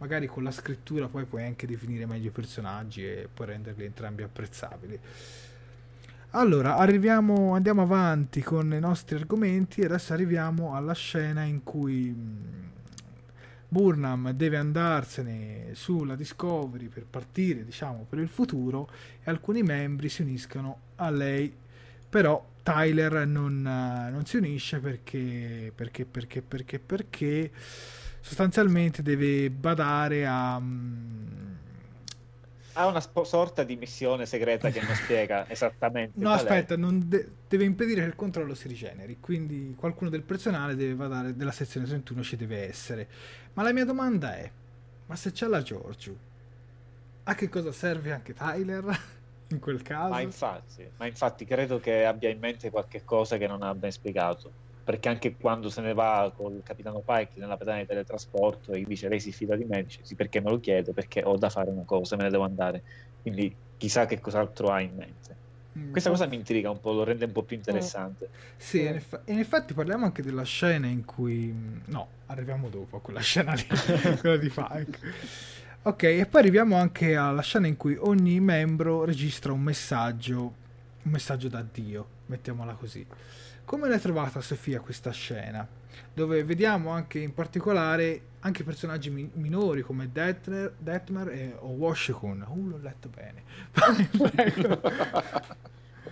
[0.01, 4.23] magari con la scrittura poi puoi anche definire meglio i personaggi e poi renderli entrambi
[4.23, 4.99] apprezzabili.
[6.31, 12.15] Allora, arriviamo, andiamo avanti con i nostri argomenti e adesso arriviamo alla scena in cui
[13.69, 18.89] Burnham deve andarsene sulla Discovery per partire, diciamo, per il futuro
[19.23, 21.53] e alcuni membri si uniscono a lei.
[22.09, 27.51] Però Tyler non, non si unisce perché, perché, perché, perché, perché
[28.21, 30.57] sostanzialmente deve badare a...
[30.57, 31.39] Um...
[32.75, 36.13] Ha una sp- sorta di missione segreta che non spiega esattamente.
[36.21, 39.19] No, aspetta, de- deve impedire che il controllo si rigeneri.
[39.21, 43.09] Quindi qualcuno del personale deve badare, della sezione 31 ci deve essere.
[43.55, 44.51] Ma la mia domanda è:
[45.07, 46.17] ma se c'è la Giorgio,
[47.25, 48.99] a che cosa serve anche Tyler?
[49.51, 50.11] in quel caso.
[50.11, 53.91] Ma infatti, ma infatti credo che abbia in mente qualche cosa che non ha ben
[53.91, 58.83] spiegato perché anche quando se ne va col capitano Pike nella pedana di teletrasporto e
[58.83, 61.49] dice lei si fida di me, dice sì perché me lo chiedo, perché ho da
[61.49, 62.83] fare una cosa, me ne devo andare,
[63.23, 65.37] quindi chissà che cos'altro ha in mente.
[65.79, 68.31] Mm, Questa cosa mi intriga un po', lo rende un po' più interessante.
[68.57, 71.55] Sì, in, eff- in, effetti parliamo anche della scena in cui...
[71.85, 73.67] No, arriviamo dopo a quella scena lì,
[74.19, 74.99] quella di Pike.
[75.83, 80.41] Ok, e poi arriviamo anche alla scena in cui ogni membro registra un messaggio,
[81.03, 83.07] un messaggio da Dio, mettiamola così.
[83.71, 85.65] Come l'hai trovata Sofia questa scena?
[86.13, 92.45] Dove vediamo anche in particolare anche personaggi mi- minori come Detmer, Detmer e o Washington.
[92.49, 93.45] Uh, l'ho letto bene.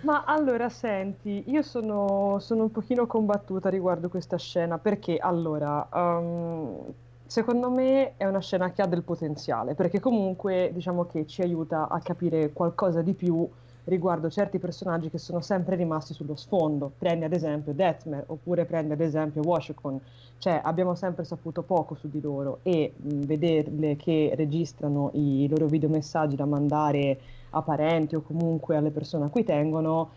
[0.03, 6.79] Ma allora, senti, io sono, sono, un pochino combattuta riguardo questa scena perché allora, um,
[7.27, 11.89] secondo me è una scena che ha del potenziale, perché comunque diciamo che ci aiuta
[11.89, 13.51] a capire qualcosa di più
[13.89, 16.93] riguardo certi personaggi che sono sempre rimasti sullo sfondo.
[16.97, 20.01] Prendi ad esempio Detmer oppure prendi ad esempio Washington.
[20.39, 25.67] Cioè abbiamo sempre saputo poco su di loro e mh, vederle che registrano i loro
[25.67, 27.19] videomessaggi da mandare
[27.51, 30.11] a parenti o comunque alle persone a cui tengono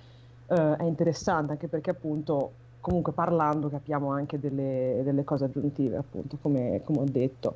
[0.47, 2.51] eh, è interessante anche perché appunto
[2.81, 7.55] comunque parlando capiamo anche delle, delle cose aggiuntive appunto come, come ho detto.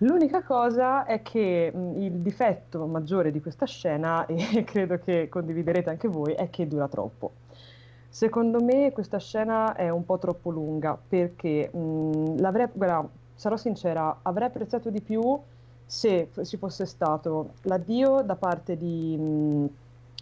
[0.00, 5.88] L'unica cosa è che mh, il difetto maggiore di questa scena, e credo che condividerete
[5.88, 7.32] anche voi, è che dura troppo.
[8.08, 14.18] Secondo me questa scena è un po' troppo lunga perché mh, l'avrei, guarda, sarò sincera,
[14.22, 15.38] avrei apprezzato di più
[15.84, 19.68] se ci fosse stato l'addio da parte di,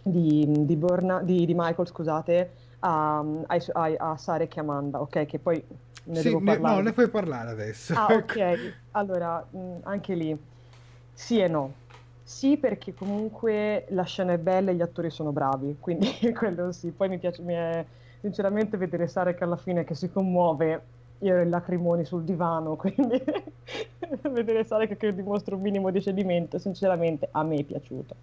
[0.03, 2.51] di, di, Borna, di, di Michael, scusate,
[2.85, 5.25] a, a, a, Sarek e Amanda, ok?
[5.25, 5.63] Che poi
[6.05, 7.95] ne sì, ne, no, ne puoi parlare adesso.
[7.95, 8.73] Ah, ok.
[8.93, 10.37] Allora, mh, mm, anche lì,
[11.13, 11.83] sì e no.
[12.23, 16.91] Sì, perché comunque la scena è bella e gli attori sono bravi, quindi quello sì.
[16.91, 17.85] Poi mi piace, mi è,
[18.21, 20.93] sinceramente, vedere Sarek alla fine che si commuove.
[21.21, 23.23] Io ero in lacrimoni sul divano, quindi
[24.31, 28.15] vedere Sarek che dimostra un minimo di cedimento, sinceramente, a me è piaciuto.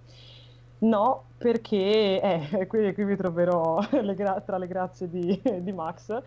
[0.81, 6.21] No, perché eh, qui, qui mi troverò le gra- tra le grazie di, di Max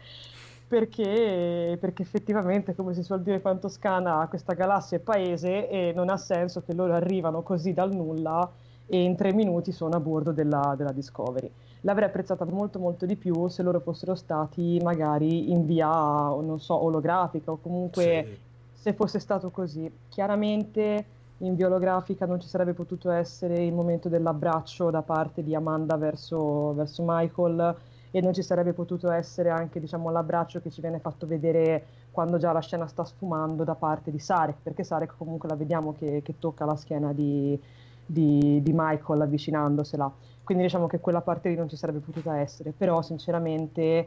[0.66, 5.92] perché, perché, effettivamente, come si suol dire qua in Toscana, questa galassia è paese e
[5.94, 8.50] non ha senso che loro arrivano così dal nulla
[8.86, 11.50] e in tre minuti sono a bordo della, della Discovery.
[11.82, 16.82] L'avrei apprezzata molto molto di più se loro fossero stati magari in via, non so,
[16.82, 18.80] olografica o comunque sì.
[18.80, 19.90] se fosse stato così.
[20.08, 21.04] Chiaramente
[21.38, 25.96] in via olografica non ci sarebbe potuto essere il momento dell'abbraccio da parte di Amanda
[25.96, 27.76] verso, verso Michael
[28.10, 32.38] e non ci sarebbe potuto essere anche diciamo, l'abbraccio che ci viene fatto vedere quando
[32.38, 36.22] già la scena sta sfumando da parte di Sarek, perché Sarek comunque la vediamo che,
[36.22, 37.60] che tocca la schiena di,
[38.06, 40.12] di, di, Michael avvicinandosela.
[40.44, 44.06] Quindi diciamo che quella parte lì non ci sarebbe potuta essere, però sinceramente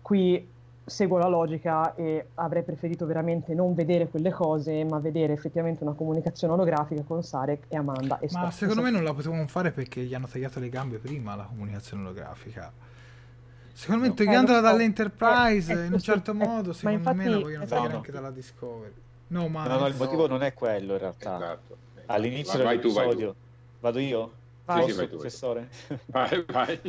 [0.00, 0.52] qui
[0.84, 5.94] seguo la logica e avrei preferito veramente non vedere quelle cose, ma vedere effettivamente una
[5.94, 8.18] comunicazione olografica con Sarek e Amanda.
[8.18, 11.34] E ma secondo me non la potevamo fare perché gli hanno tagliato le gambe prima
[11.34, 12.72] la comunicazione olografica.
[13.72, 14.58] Secondo me no.
[14.58, 17.80] eh, dall'Enterprise eh, in un certo eh, modo, secondo infatti, me la vogliono esatto.
[17.80, 18.94] togliere anche dalla Discovery.
[19.28, 21.36] No, ma no, no, il motivo non è quello in realtà.
[21.36, 21.76] Esatto.
[22.06, 23.36] All'inizio vai, dell'episodio, tu,
[23.80, 24.32] vado io?
[24.64, 25.68] Vai, sì, vai professore.
[26.06, 26.80] Vai, vai.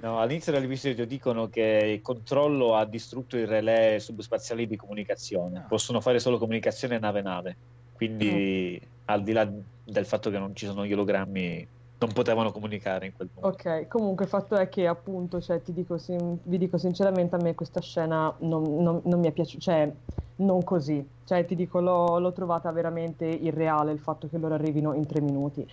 [0.00, 5.58] No, all'inizio dell'episodio dicono che il controllo ha distrutto i relè subspaziali di comunicazione.
[5.58, 5.64] No.
[5.64, 5.68] Ah.
[5.68, 7.56] Possono fare solo comunicazione nave-nave.
[7.94, 8.88] Quindi, mm.
[9.06, 9.50] al di là
[9.84, 11.68] del fatto che non ci sono gli ologrammi
[12.02, 13.48] non potevano comunicare in quel modo.
[13.48, 15.96] Ok, comunque il fatto è che appunto, cioè, ti dico,
[16.42, 19.92] vi dico sinceramente, a me questa scena non, non, non mi è piaciuta, cioè
[20.36, 24.94] non così, cioè ti dico l'ho, l'ho, trovata veramente irreale il fatto che loro arrivino
[24.94, 25.66] in tre minuti.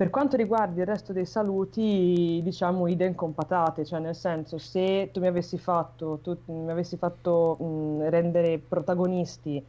[0.00, 5.10] Per quanto riguarda il resto dei saluti, diciamo idem con patate, cioè nel senso se
[5.12, 9.62] tu mi avessi fatto, tu mi avessi fatto mh, rendere protagonisti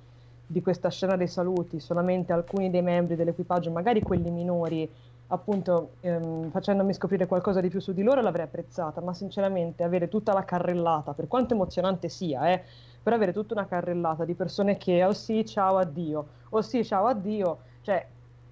[0.48, 4.90] di questa scena dei saluti solamente alcuni dei membri dell'equipaggio, magari quelli minori,
[5.28, 10.08] appunto ehm, facendomi scoprire qualcosa di più su di loro l'avrei apprezzata, ma sinceramente avere
[10.08, 12.64] tutta la carrellata, per quanto emozionante sia, eh,
[13.04, 17.08] per avere tutta una carrellata di persone che oh sì, ciao, addio, oh sì, ciao,
[17.08, 18.08] addio, cioè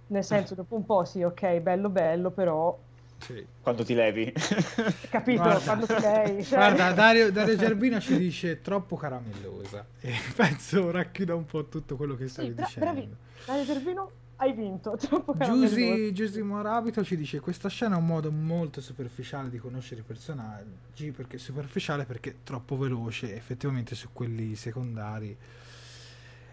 [0.09, 2.77] nel senso dopo un po' sì, ok, bello bello, però
[3.19, 3.45] sì.
[3.61, 4.31] Quando ti levi.
[5.09, 5.41] Capito?
[5.41, 6.43] Guarda, quando ti levi.
[6.43, 6.57] Cioè...
[6.57, 9.85] Guarda, Dario, Dario Gerbino ci dice troppo caramellosa.
[9.99, 12.91] E penso racchiuda un po' tutto quello che stavi sì, dicendo.
[12.91, 13.15] Bravi.
[13.45, 14.95] Dario Gerbino hai vinto.
[14.97, 20.01] Troppo Giusy, Giusy Morabito ci dice: Questa scena è un modo molto superficiale di conoscere
[20.01, 21.11] i personaggi.
[21.11, 22.05] Perché superficiale?
[22.05, 23.35] Perché troppo veloce.
[23.35, 25.37] Effettivamente, su quelli secondari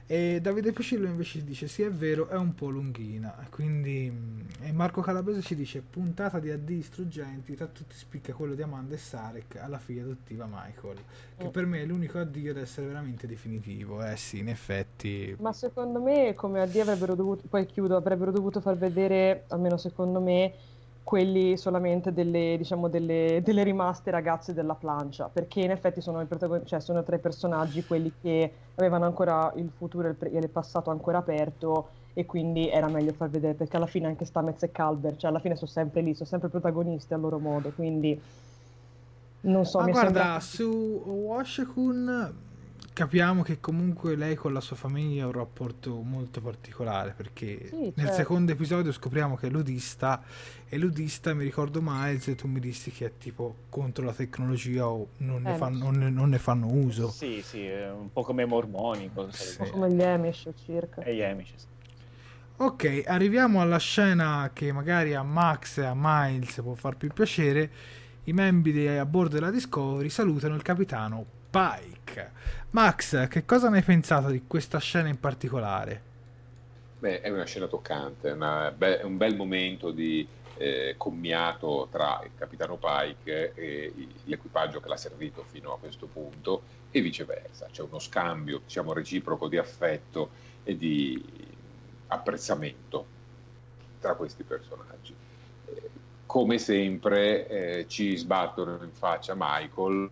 [0.09, 3.35] e Davide Fucillo invece dice: Sì, è vero, è un po' lunghina.
[3.51, 4.13] Quindi,
[4.63, 7.57] e Marco Calabrese ci dice: Puntata di addii struggenti.
[7.57, 10.99] Tra tutti spicca quello di Amanda e Sarek alla figlia adottiva Michael.
[11.37, 11.51] Che oh.
[11.51, 14.05] per me è l'unico addio ad essere veramente definitivo.
[14.05, 15.35] Eh sì, in effetti.
[15.41, 17.43] Ma secondo me, come addio avrebbero dovuto.
[17.49, 20.55] Poi chiudo, avrebbero dovuto far vedere, almeno secondo me
[21.07, 26.67] quelli solamente delle, diciamo, delle, delle, rimaste ragazze della plancia, perché in effetti sono, protagon-
[26.67, 31.19] cioè sono tra i personaggi quelli che avevano ancora il futuro e il, passato ancora
[31.19, 35.31] aperto e quindi era meglio far vedere, perché alla fine anche Stamez e Calder, cioè
[35.31, 38.21] alla fine sono sempre lì, sono sempre protagonisti a loro modo, quindi
[39.43, 39.79] non so.
[39.79, 40.41] Ma guarda, sembra...
[40.41, 42.46] su Washakun
[42.97, 47.77] capiamo che comunque lei con la sua famiglia ha un rapporto molto particolare perché sì,
[47.77, 48.15] nel certo.
[48.15, 50.23] secondo episodio scopriamo che è ludista
[50.67, 54.89] e ludista mi ricordo Miles e tu mi dissi che è tipo contro la tecnologia
[54.89, 58.23] o non, eh, ne, fanno, non, ne, non ne, fanno, uso sì sì un po'
[58.23, 59.57] come i mormoni sì.
[59.61, 61.67] un po' come gli Amish circa e gli Amish sì.
[62.57, 67.71] ok arriviamo alla scena che magari a Max e a Miles può far più piacere
[68.25, 72.31] i membri a bordo della Discovery salutano il capitano Pike.
[72.71, 76.03] Max, che cosa ne hai pensato di questa scena in particolare?
[76.99, 80.29] Beh, è una scena toccante, una, beh, è un bel momento di
[80.59, 83.93] eh, commiato tra il capitano Pike e
[84.25, 87.69] l'equipaggio che l'ha servito fino a questo punto e viceversa.
[87.73, 90.29] C'è uno scambio diciamo, reciproco di affetto
[90.63, 91.25] e di
[92.09, 93.07] apprezzamento
[93.99, 95.15] tra questi personaggi.
[95.67, 95.91] Eh,
[96.27, 100.11] come sempre eh, ci sbattono in faccia Michael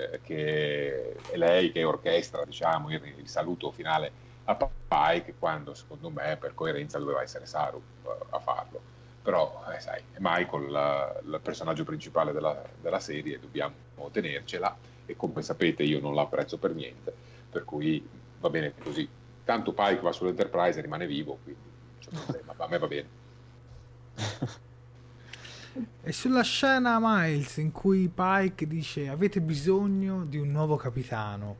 [0.00, 4.10] eh, che è lei che orchestra diciamo, il, il, saluto finale
[4.44, 8.80] a Pike quando secondo me per coerenza doveva essere Saru eh, a farlo.
[9.22, 13.74] Però eh, sai, è Michael il personaggio principale della, della serie dobbiamo
[14.10, 14.74] tenercela
[15.04, 17.12] e come sapete io non l'apprezzo per niente
[17.50, 18.06] per cui
[18.38, 19.08] va bene così.
[19.44, 23.08] Tanto Pike va sull'Enterprise e rimane vivo quindi non c'è problema a me va bene
[26.02, 31.58] E sulla scena Miles in cui Pike dice avete bisogno di un nuovo capitano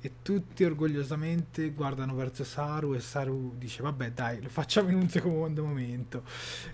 [0.00, 5.08] e tutti orgogliosamente guardano verso Saru e Saru dice vabbè dai lo facciamo in un
[5.08, 6.24] secondo momento.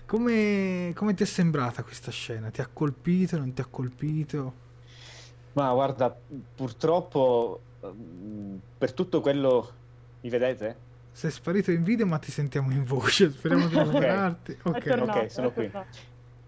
[0.07, 2.49] Come, come ti è sembrata questa scena?
[2.49, 3.37] Ti ha colpito?
[3.37, 4.67] Non ti ha colpito?
[5.53, 6.15] Ma guarda,
[6.55, 9.73] purtroppo mm, per tutto quello
[10.21, 10.87] mi vedete?
[11.11, 14.35] Sei sparito in video ma ti sentiamo in voce, speriamo di okay.
[14.63, 15.71] ok, ok, sono qui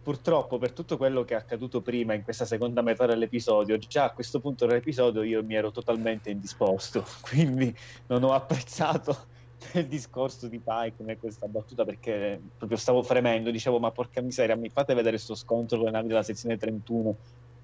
[0.02, 4.12] purtroppo per tutto quello che è accaduto prima in questa seconda metà dell'episodio, già a
[4.12, 7.76] questo punto dell'episodio io mi ero totalmente indisposto, quindi
[8.08, 9.16] non ho apprezzato
[9.74, 14.56] il discorso di Pike né questa battuta perché proprio stavo fremendo, dicevo ma porca miseria
[14.56, 17.16] mi fate vedere questo scontro con le navi della sezione 31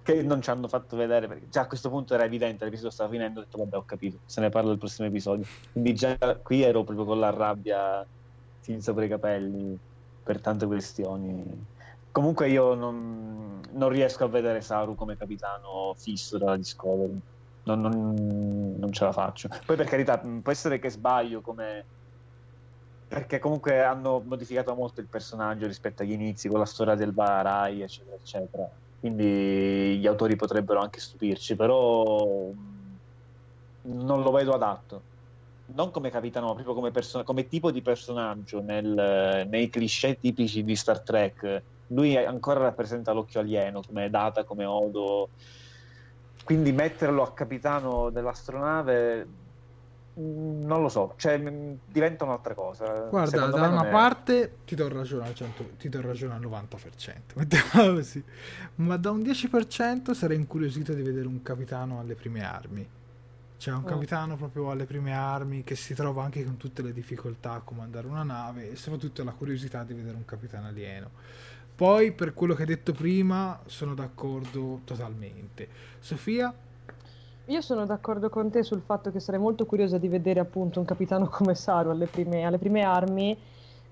[0.03, 1.27] che non ci hanno fatto vedere?
[1.27, 4.19] Perché già a questo punto era evidente, l'episodio stava finendo, ho detto vabbè ho capito,
[4.25, 8.05] se ne parla del prossimo episodio, quindi già qui ero proprio con la rabbia
[8.61, 9.77] fin sopra i capelli
[10.23, 11.65] per tante questioni
[12.17, 17.15] Comunque io non, non, riesco a vedere Saru come capitano fisso della Discovery.
[17.65, 19.49] Non, non, non, ce la faccio.
[19.63, 21.85] Poi per carità, può essere che sbaglio come...
[23.07, 27.83] Perché comunque hanno modificato molto il personaggio rispetto agli inizi con la storia del Barai,
[27.83, 28.67] eccetera, eccetera.
[28.99, 32.51] Quindi gli autori potrebbero anche stupirci, però
[33.81, 35.03] non lo vedo adatto.
[35.65, 40.63] Non come capitano, ma proprio come, person- come tipo di personaggio nel, nei cliché tipici
[40.63, 45.29] di Star Trek lui ancora rappresenta l'occhio alieno come Data, come Odo.
[46.43, 49.27] Quindi metterlo a capitano dell'astronave
[50.19, 53.07] Mm, non lo so, cioè mm, diventa un'altra cosa.
[53.09, 56.41] Guarda, Secondo da una è- parte ti do ragione al, 100 ti do ragione al
[56.41, 58.23] 90%, mettiamola così.
[58.75, 62.89] ma da un 10% sarei incuriosito di vedere un capitano alle prime armi.
[63.57, 63.85] Cioè un Mm.
[63.85, 68.07] capitano proprio alle prime armi che si trova anche con tutte le difficoltà a comandare
[68.07, 71.11] una nave e soprattutto la curiosità di vedere un capitano alieno.
[71.77, 75.67] Poi per quello che hai detto prima sono d'accordo totalmente.
[75.99, 76.51] Sofia?
[77.45, 80.85] Io sono d'accordo con te sul fatto che sarei molto curiosa di vedere appunto un
[80.85, 83.37] capitano come Saru alle prime, alle prime armi,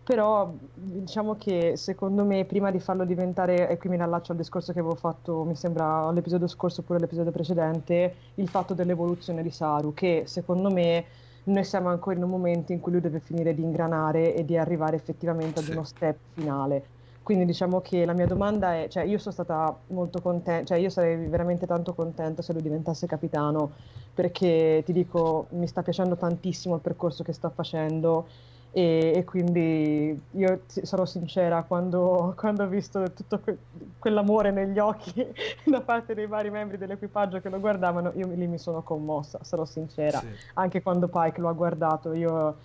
[0.04, 4.74] però diciamo che secondo me prima di farlo diventare, e qui mi riallaccio al discorso
[4.74, 9.94] che avevo fatto, mi sembra all'episodio scorso oppure all'episodio precedente, il fatto dell'evoluzione di Saru,
[9.94, 11.06] che secondo me
[11.44, 14.58] noi siamo ancora in un momento in cui lui deve finire di ingranare e di
[14.58, 15.72] arrivare effettivamente ad Sì.
[15.74, 16.95] uno step finale.
[17.26, 20.92] Quindi diciamo che la mia domanda è, cioè io sono stata molto contenta, cioè io
[20.92, 23.72] sarei veramente tanto contenta se lui diventasse capitano,
[24.14, 28.28] perché ti dico, mi sta piacendo tantissimo il percorso che sta facendo
[28.70, 33.58] e, e quindi io ti- sarò sincera, quando, quando ho visto tutto que-
[33.98, 35.14] quell'amore negli occhi
[35.66, 39.66] da parte dei vari membri dell'equipaggio che lo guardavano, io lì mi sono commossa, sarò
[39.66, 40.28] sincera Sì.
[40.54, 42.60] anche quando Pike lo ha guardato, io,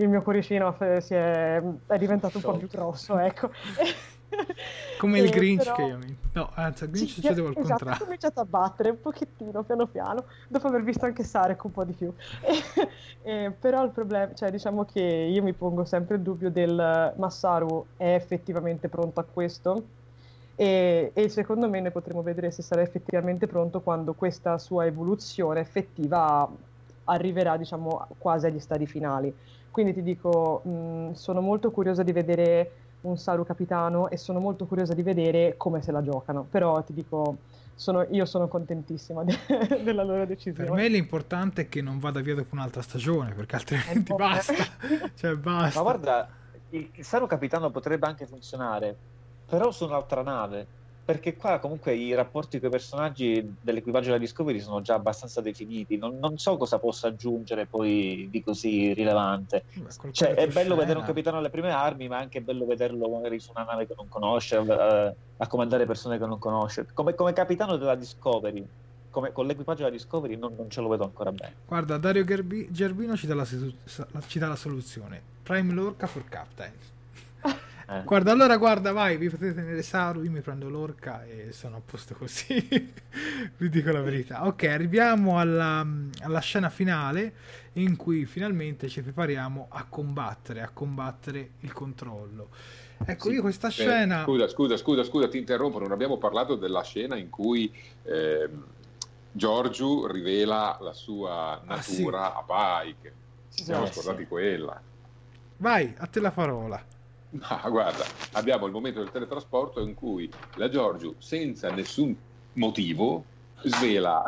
[0.00, 3.50] il mio cuoricino si è, è diventato un po' più grosso, ecco.
[4.98, 6.16] Come il Eh, Grinch però- che io mi...
[6.34, 8.04] No, anzi, al Grinch Sì, succedeva il esatto, ho contrario.
[8.04, 11.92] cominciato a battere un pochettino, piano piano, dopo aver visto anche Sarek un po' di
[11.92, 12.12] più.
[13.22, 17.84] Eh, però il problema, cioè diciamo che io mi pongo sempre il dubbio del Massaru
[17.98, 19.84] è effettivamente pronto a questo
[20.56, 25.60] e, e secondo me ne potremo vedere se sarà effettivamente pronto quando questa sua evoluzione
[25.60, 26.48] effettiva
[27.04, 29.34] arriverà, diciamo, quasi agli stadi finali.
[29.70, 34.66] Quindi ti dico, mh, sono molto curiosa di vedere un Saru capitano e sono molto
[34.66, 36.46] curiosa di vedere come se la giocano.
[36.50, 37.38] Però ti dico,
[37.74, 39.38] sono- io sono contentissima de-
[39.82, 40.68] della loro decisione.
[40.68, 44.52] Per me l'importante è che non vada via dopo un'altra stagione, perché altrimenti basta.
[45.14, 45.80] Cioè, Ma basta.
[45.80, 46.28] guarda,
[46.70, 48.96] il, il Saro Capitano potrebbe anche funzionare,
[49.46, 50.66] però su un'altra nave.
[51.10, 55.96] Perché qua comunque i rapporti con i personaggi dell'equipaggio della Discovery sono già abbastanza definiti.
[55.96, 59.64] Non, non so cosa possa aggiungere poi di così rilevante.
[60.12, 63.40] Cioè, è bello vedere un capitano alle prime armi, ma è anche bello vederlo magari
[63.40, 66.86] su una nave che non conosce, eh, a comandare persone che non conosce.
[66.92, 68.64] Come, come capitano della Discovery,
[69.10, 71.54] come, con l'equipaggio della Discovery, non, non ce lo vedo ancora bene.
[71.66, 75.20] Guarda, Dario Gerbi- Gerbino ci dà, la ci dà la soluzione.
[75.42, 76.72] Prime Lorca for Captain.
[77.90, 78.02] Eh.
[78.04, 81.80] Guarda, allora guarda, vai, vi potete tenere Saru, io mi prendo l'orca e sono a
[81.84, 82.54] posto così.
[83.56, 84.46] vi dico la verità.
[84.46, 85.84] Ok, arriviamo alla,
[86.20, 87.34] alla scena finale
[87.74, 92.50] in cui finalmente ci prepariamo a combattere, a combattere il controllo.
[93.04, 94.22] Ecco, Sì, io questa eh, scena...
[94.22, 95.80] Scusa, scusa, scusa, scusa, ti interrompo.
[95.80, 97.72] Non abbiamo parlato della scena in cui
[98.04, 98.66] ehm,
[99.32, 102.02] Giorgio rivela la sua Ah, sì.
[102.02, 102.44] natura a
[102.84, 103.14] Pike.
[103.52, 104.28] Ci siamo Eh, scordati sì.
[104.28, 104.80] quella.
[105.56, 106.82] Vai, a te la parola.
[107.30, 112.16] Ma guarda, abbiamo il momento del teletrasporto in cui la Giorgio, senza nessun
[112.54, 113.24] motivo,
[113.62, 114.22] svela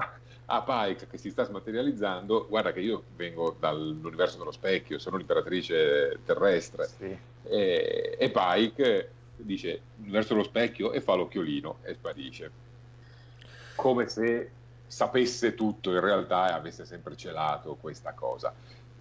[0.47, 2.47] a Pike che si sta smaterializzando.
[2.49, 6.87] Guarda che io vengo dall'universo dello specchio, sono l'imperatrice terrestre.
[6.87, 7.19] Sì.
[7.45, 12.51] E, e Pike dice verso lo specchio e fa l'occhiolino e sparisce
[13.75, 14.51] come se
[14.87, 18.55] sapesse tutto in realtà e avesse sempre celato questa cosa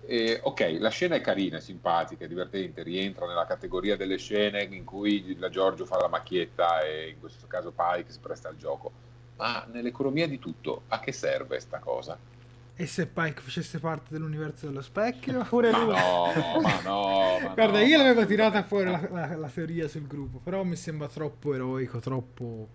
[0.06, 4.64] E, ok la scena è carina, è simpatica, è divertente rientra nella categoria delle scene
[4.64, 8.58] in cui la Giorgio fa la macchietta e in questo caso Pike si presta al
[8.58, 8.92] gioco
[9.38, 12.18] ma nell'economia di tutto a che serve sta cosa?
[12.76, 15.44] E se Pike facesse parte dell'universo dello specchio?
[15.48, 15.96] Pure ma lui.
[15.96, 20.08] no, ma no ma Guarda, no, io l'avevo tirata fuori la, la- la teoria sul
[20.08, 22.68] gruppo, però mi sembra troppo eroico, troppo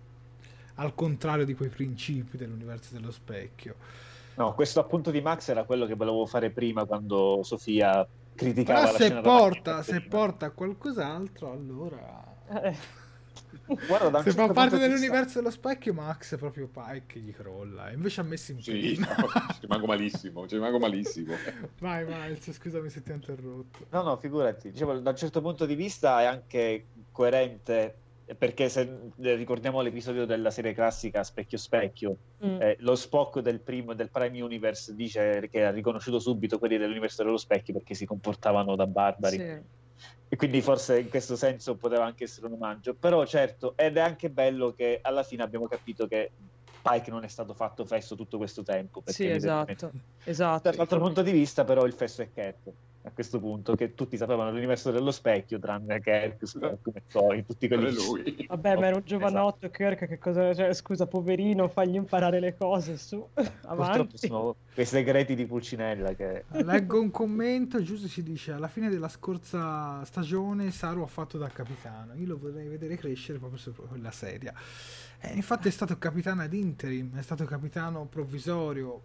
[0.75, 3.75] al contrario di quei principi dell'universo dello specchio.
[4.37, 8.91] No, questo appunto di Max era quello che volevo fare prima quando Sofia criticava Però
[8.91, 10.07] la se porta, se prima.
[10.09, 12.23] porta a qualcos'altro, allora...
[12.63, 12.75] Eh,
[13.87, 17.19] Guarda, Se certo fa parte punto di dell'universo dello specchio, Max è proprio Pike che
[17.19, 17.91] gli crolla.
[17.91, 19.07] Invece ha messo in Sì, pinna.
[19.53, 21.33] ci rimango malissimo, ci rimango malissimo.
[21.79, 23.87] Vai, Miles, scusami se ti ho interrotto.
[23.89, 24.71] No, no, figurati.
[24.71, 27.95] Dicevo, da un certo punto di vista è anche coerente,
[28.35, 32.61] perché se ricordiamo l'episodio della serie classica Specchio Specchio, mm.
[32.61, 37.23] eh, lo Spock del primo del Prime Universe dice che ha riconosciuto subito quelli dell'universo
[37.23, 39.37] dello specchio perché si comportavano da barbari.
[39.37, 39.75] Sì.
[40.29, 42.93] E quindi forse in questo senso poteva anche essere un omaggio.
[42.95, 46.31] Però certo, ed è anche bello che alla fine abbiamo capito che
[46.81, 49.01] Pike non è stato fatto fesso tutto questo tempo.
[49.05, 49.91] Sì, esatto,
[50.23, 50.69] esatto.
[50.69, 52.71] Dall'altro punto di vista, però, il fesso è Cat.
[53.07, 56.43] A questo punto, che tutti sapevano l'universo dello specchio, tranne Kirk,
[56.81, 58.45] come Zoe, tutti quelli lui.
[58.47, 59.69] Vabbè, ma era un giovanotto, esatto.
[59.69, 60.53] Kirk, che cosa...
[60.53, 63.25] Cioè, scusa, poverino, fagli imparare le cose, su,
[63.65, 64.17] avanti.
[64.17, 66.45] sono quei segreti di Pulcinella che...
[66.49, 71.47] Leggo un commento, giusto ci dice, alla fine della scorsa stagione Saru ha fatto da
[71.47, 74.53] capitano, io lo vorrei vedere crescere proprio su quella sedia.
[75.19, 79.01] Eh, infatti è stato capitano ad interim, è stato capitano provvisorio,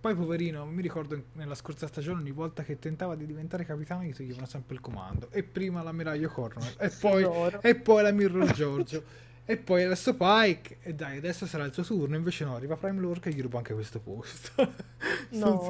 [0.00, 4.14] poi poverino, mi ricordo nella scorsa stagione ogni volta che tentava di diventare capitano gli
[4.14, 5.28] toglievano sempre il comando.
[5.30, 7.26] E prima l'ammiraglio Cornwell, e poi,
[7.60, 9.04] e poi la Mirror Giorgio,
[9.44, 12.16] e poi adesso Pike, e dai, adesso sarà il suo turno.
[12.16, 14.72] Invece no, arriva Prime Lorca e gli ruba anche questo posto.
[15.30, 15.66] no,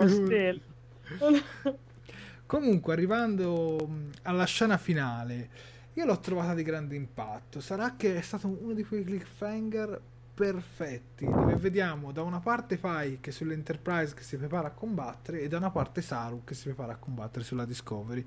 [2.47, 3.89] Comunque, arrivando
[4.23, 5.49] alla scena finale,
[5.95, 7.61] io l'ho trovata di grande impatto.
[7.61, 10.01] Sarà che è stato uno di quei cliffhanger
[10.33, 15.59] perfetti dove vediamo da una parte Pike sull'Enterprise che si prepara a combattere e da
[15.59, 18.25] una parte Saru che si prepara a combattere sulla Discovery.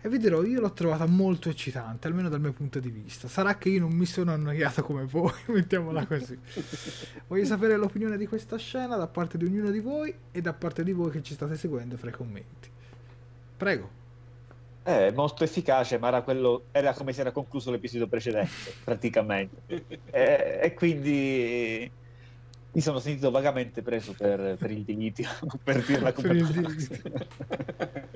[0.00, 3.26] E vi dirò io l'ho trovata molto eccitante almeno dal mio punto di vista.
[3.26, 6.38] Sarà che io non mi sono annoiato come voi mettiamola così.
[7.26, 10.84] Voglio sapere l'opinione di questa scena da parte di ognuno di voi e da parte
[10.84, 12.68] di voi che ci state seguendo fra i commenti.
[13.56, 14.02] Prego
[14.84, 19.62] è molto efficace, ma era, quello, era come si era concluso l'episodio precedente, praticamente.
[19.66, 21.90] e, e, quindi
[22.70, 25.26] mi sono sentito vagamente preso per, per il dilitio,
[25.64, 26.42] per dirla come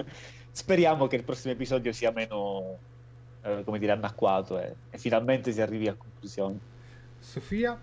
[0.52, 2.76] Speriamo che il prossimo episodio sia meno,
[3.42, 6.58] eh, come dire, anacquato e, e finalmente si arrivi a conclusione.
[7.18, 7.80] Sofia?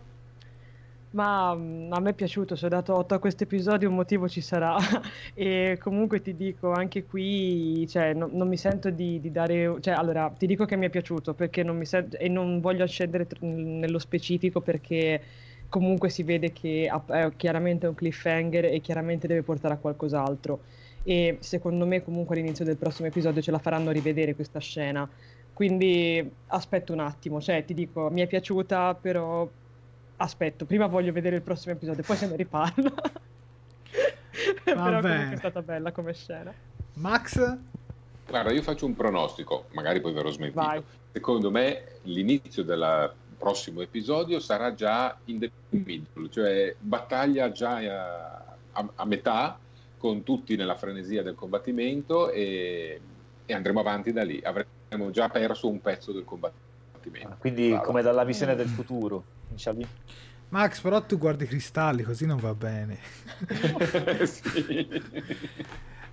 [1.15, 4.27] Ma mm, a me è piaciuto, se ho dato 8 a questo episodio un motivo
[4.27, 4.75] ci sarà
[5.33, 9.93] e comunque ti dico anche qui, cioè, no, non mi sento di, di, dare, cioè
[9.93, 13.27] allora ti dico che mi è piaciuto perché non mi sento e non voglio scendere
[13.27, 15.21] tr- nello specifico perché
[15.69, 20.59] comunque si vede che è chiaramente un cliffhanger e chiaramente deve portare a qualcos'altro
[21.03, 25.09] e secondo me comunque all'inizio del prossimo episodio ce la faranno rivedere questa scena.
[25.53, 29.49] Quindi aspetto un attimo, cioè ti dico, mi è piaciuta, però
[30.17, 32.93] aspetto, prima voglio vedere il prossimo episodio, poi se ne riparla.
[34.63, 36.53] Però comunque è stata bella come scena.
[36.95, 37.57] Max?
[38.27, 40.61] Guarda, io faccio un pronostico, magari poi verrò smentito.
[40.61, 40.81] Vai.
[41.11, 48.55] Secondo me l'inizio del prossimo episodio sarà già in the middle, cioè battaglia già a,
[48.71, 49.59] a, a metà,
[49.97, 52.99] con tutti nella frenesia del combattimento e,
[53.45, 54.41] e, andremo avanti da lì.
[54.43, 56.74] Avremo già perso un pezzo del combattimento.
[57.23, 57.83] Ah, quindi Brava.
[57.83, 59.23] come dalla visione del futuro.
[59.49, 59.81] Diciamo.
[60.49, 62.97] Max, però tu guardi i cristalli, così non va bene.
[64.25, 65.01] sì.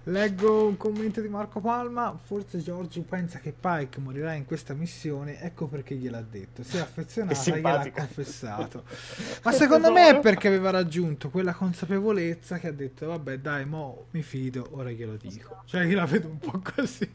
[0.06, 2.18] Leggo un commento di Marco Palma.
[2.20, 6.64] Forse Giorgio pensa che Pike morirà in questa missione, ecco perché gliel'ha detto.
[6.64, 8.82] Si è affezionata e gliel'ha confessato.
[9.44, 14.06] Ma secondo me è perché aveva raggiunto quella consapevolezza che ha detto: Vabbè, dai, mo
[14.10, 15.62] mi fido, ora glielo dico.
[15.66, 17.08] Cioè, io la vedo un po' così.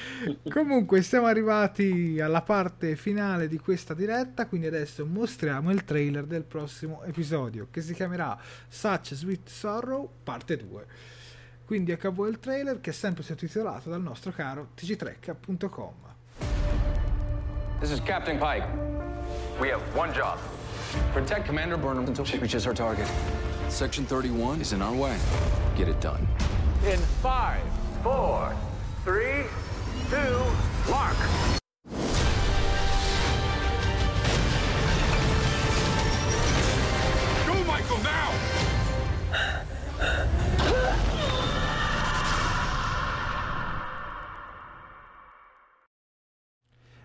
[0.50, 6.44] Comunque siamo arrivati alla parte finale di questa diretta, quindi adesso mostriamo il trailer del
[6.44, 8.38] prossimo episodio che si chiamerà
[8.68, 10.86] Such Sweet Sorrow parte 2.
[11.64, 15.94] Quindi ecco a voi il trailer che è sempre sottotitolato dal nostro caro tgtrek.com.
[17.80, 18.66] This is Captain Pike.
[19.58, 20.38] We have one job.
[21.12, 23.08] Protect Commander Burnham until she reaches her target.
[23.68, 25.16] Section 31 is in our way.
[25.76, 26.26] Get it done.
[26.84, 27.62] In 5,
[28.02, 28.54] 4,
[29.04, 29.44] 3,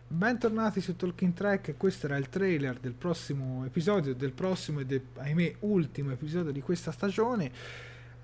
[0.10, 5.56] Bentornati su Talking Track, questo era il trailer del prossimo episodio, del prossimo e ahimè
[5.60, 7.52] ultimo episodio di questa stagione.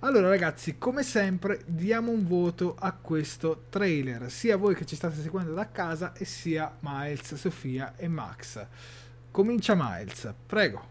[0.03, 5.15] Allora ragazzi, come sempre diamo un voto a questo trailer, sia voi che ci state
[5.15, 8.67] seguendo da casa e sia Miles, Sofia e Max.
[9.31, 10.81] Comincia Miles, prego.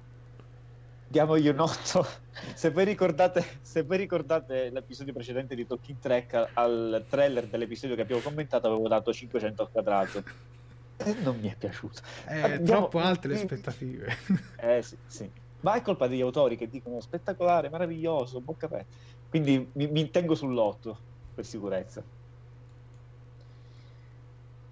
[1.08, 2.06] Diamogli un 8.
[2.54, 8.00] Se voi ricordate, se voi ricordate l'episodio precedente di Talking Track al trailer dell'episodio che
[8.00, 10.24] abbiamo commentato avevo dato 500 al quadrato.
[11.22, 12.00] Non mi è piaciuto.
[12.28, 12.64] Eh, Andiamo...
[12.64, 14.16] troppo alte le aspettative.
[14.56, 18.94] Eh sì, sì ma è colpa degli autori che dicono spettacolare, meraviglioso, bocca aperta.
[19.28, 20.96] Quindi mi, mi tengo sull'otto
[21.34, 22.02] per sicurezza.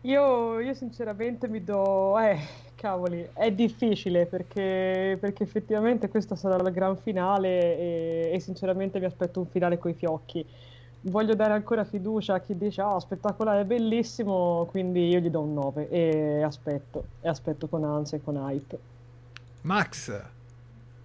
[0.03, 2.19] Io, io, sinceramente mi do...
[2.19, 8.99] Eh, cavoli, è difficile perché, perché effettivamente questa sarà la gran finale e, e, sinceramente
[8.99, 10.45] mi aspetto un finale coi fiocchi.
[11.03, 15.53] Voglio dare ancora fiducia a chi dice ah, spettacolare, bellissimo, quindi io gli do un
[15.53, 18.79] 9 e aspetto, e aspetto con ansia e con hype.
[19.63, 20.23] Max,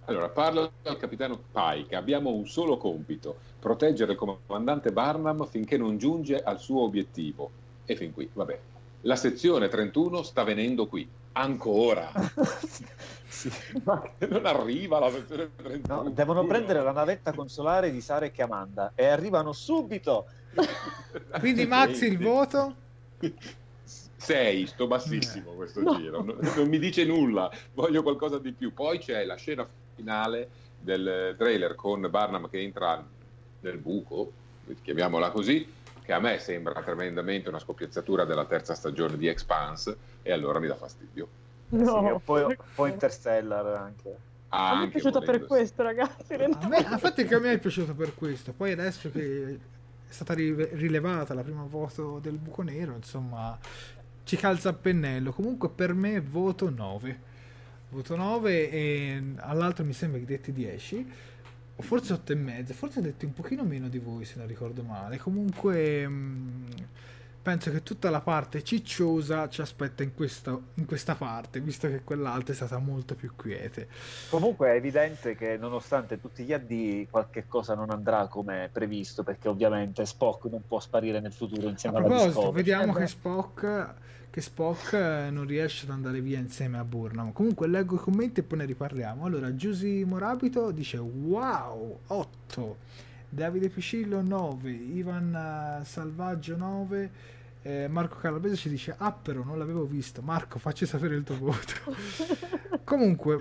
[0.06, 1.96] Allora, parla al capitano Pike.
[1.96, 7.50] Abbiamo un solo compito: proteggere il comandante Barnum finché non giunge al suo obiettivo.
[7.84, 8.58] E fin qui, vabbè.
[9.02, 11.08] La sezione 31 sta venendo qui.
[11.32, 12.10] Ancora.
[13.26, 13.50] sì.
[13.84, 16.02] Ma non arriva la sezione 31.
[16.02, 20.26] No, devono prendere la navetta consolare di Sarek e Amanda e arrivano subito.
[21.38, 22.74] Quindi Max il voto?
[24.16, 25.96] 6, sto bassissimo questo no.
[25.96, 28.72] giro, non, non, mi dice nulla, voglio qualcosa di più.
[28.72, 30.48] Poi c'è la scena finale
[30.78, 33.04] del trailer con Barnum che entra
[33.60, 34.30] nel buco,
[34.82, 35.66] chiamiamola così,
[36.02, 40.68] che a me sembra tremendamente una scoppiazzatura della terza stagione di Expanse e allora mi
[40.68, 41.28] dà fastidio.
[41.70, 42.18] No.
[42.18, 44.16] Sì, poi, poi Interstellar anche.
[44.50, 46.34] Ah, a me è piaciuto per questo, ragazzi.
[46.34, 48.52] A me, infatti che a me è piaciuto per questo.
[48.52, 49.58] Poi adesso che
[50.08, 53.58] è stata rilevata la prima voto del buco nero, insomma,
[54.22, 55.32] ci calza a pennello.
[55.32, 57.34] Comunque per me voto 9.
[57.96, 61.12] Voto 9 e all'altro mi sembra che detti 10.
[61.76, 62.74] O forse 8 e mezzo.
[62.74, 65.16] Forse detti un pochino meno di voi se non ricordo male.
[65.16, 66.06] Comunque...
[66.06, 66.64] Mh,
[67.46, 72.02] penso che tutta la parte cicciosa ci aspetta in questa, in questa, parte, visto che
[72.02, 73.86] quell'altra è stata molto più quiete.
[74.30, 79.46] Comunque è evidente che nonostante tutti gli addii qualche cosa non andrà come previsto, perché
[79.46, 82.52] ovviamente Spock non può sparire nel futuro insieme a alla Discovery.
[82.52, 83.94] vediamo eh che Spock,
[84.36, 84.92] che Spock
[85.30, 87.32] non riesce ad andare via insieme a Burnham.
[87.32, 89.24] Comunque leggo i commenti e poi ne riparliamo.
[89.24, 92.76] Allora, Giusy Morabito dice wow, 8.
[93.30, 97.10] Davide Piscillo 9, Ivan Salvaggio 9,
[97.62, 100.20] eh, Marco Calabrese ci dice: Ah, però non l'avevo visto.
[100.20, 101.96] Marco, facci sapere il tuo voto.
[102.84, 103.38] Comunque,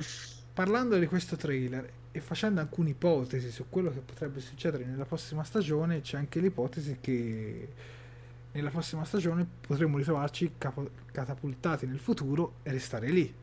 [0.53, 5.43] parlando di questo trailer e facendo alcune ipotesi su quello che potrebbe succedere nella prossima
[5.43, 7.67] stagione, c'è anche l'ipotesi che
[8.55, 13.33] nella prossima stagione potremmo ritrovarci capo- catapultati nel futuro e restare lì.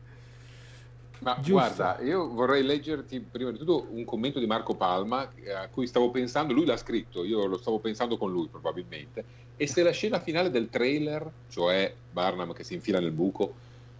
[1.19, 1.51] Ma Giusto.
[1.51, 6.09] guarda, io vorrei leggerti prima di tutto un commento di Marco Palma a cui stavo
[6.11, 9.23] pensando, lui l'ha scritto, io lo stavo pensando con lui probabilmente,
[9.55, 13.53] e se la scena finale del trailer, cioè Barnum che si infila nel buco,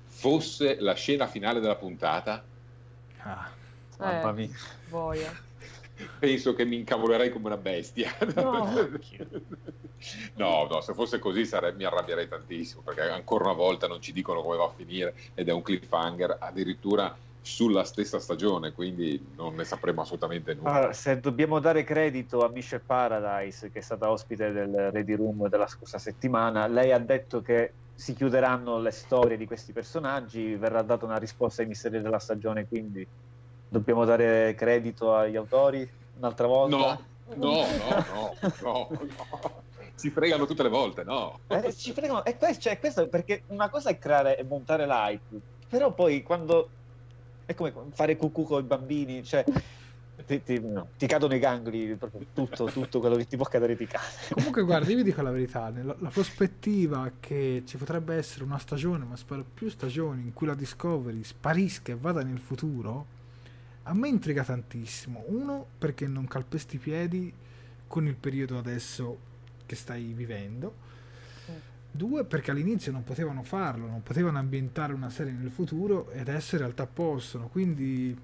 [0.08, 2.44] fosse la scena finale della puntata,
[3.20, 3.50] ah,
[4.00, 4.50] mamma mia.
[4.90, 5.32] Boia.
[6.20, 8.12] Penso che mi incavolerei come una bestia.
[8.36, 8.66] No,
[10.36, 14.12] no, no, se fosse così sare- mi arrabbierei tantissimo perché ancora una volta non ci
[14.12, 19.56] dicono come va a finire ed è un cliffhanger addirittura sulla stessa stagione, quindi non
[19.56, 20.72] ne sapremo assolutamente nulla.
[20.72, 25.50] Allora, se dobbiamo dare credito a Michelle Paradise, che è stata ospite del Ready Room
[25.50, 30.82] della scorsa settimana, lei ha detto che si chiuderanno le storie di questi personaggi, verrà
[30.82, 33.06] data una risposta ai misteri della stagione, quindi
[33.74, 36.78] dobbiamo dare credito agli autori un'altra volta?
[36.78, 37.00] No,
[37.36, 37.66] no, no,
[38.14, 38.88] no, no.
[38.90, 39.62] no.
[39.96, 41.40] Si fregano tutte le volte, no?
[41.48, 45.40] Eh, ci fregano, e questo, cioè, questo perché una cosa è creare e montare l'hype,
[45.68, 46.70] però poi quando
[47.46, 49.44] è come fare cucù con i bambini, cioè
[50.26, 51.98] ti, ti, no, ti, cadono i gangli,
[52.34, 54.06] tutto, tutto quello che ti può cadere ti cade.
[54.34, 58.60] Comunque, guarda, io vi dico la verità: la, la, prospettiva che ci potrebbe essere una
[58.60, 63.22] stagione, ma spero più stagioni, in cui la Discovery sparisca e vada nel futuro,
[63.84, 65.24] a me intriga tantissimo.
[65.28, 67.34] Uno, perché non calpesti i piedi
[67.88, 69.32] con il periodo adesso
[69.66, 70.92] che stai vivendo
[71.96, 76.56] Due, perché all'inizio non potevano farlo, non potevano ambientare una serie nel futuro e adesso
[76.56, 77.50] in realtà possono.
[77.50, 78.18] Quindi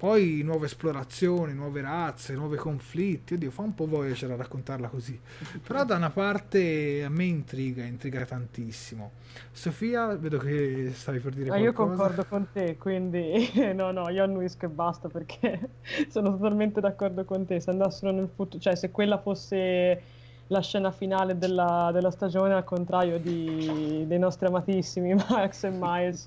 [0.00, 3.34] poi nuove esplorazioni, nuove razze, nuovi conflitti.
[3.34, 5.20] Oddio, fa un po' Voyager a raccontarla così.
[5.62, 9.10] Però da una parte a me intriga, intriga tantissimo.
[9.52, 11.82] Sofia, vedo che stavi per dire Ma qualcosa.
[11.82, 15.68] Io concordo con te, quindi no, no, io annuisco e basta perché
[16.08, 17.60] sono totalmente d'accordo con te.
[17.60, 20.02] Se andassero nel futuro, cioè se quella fosse
[20.46, 26.26] la scena finale della, della stagione, al contrario di, dei nostri amatissimi Max e Miles.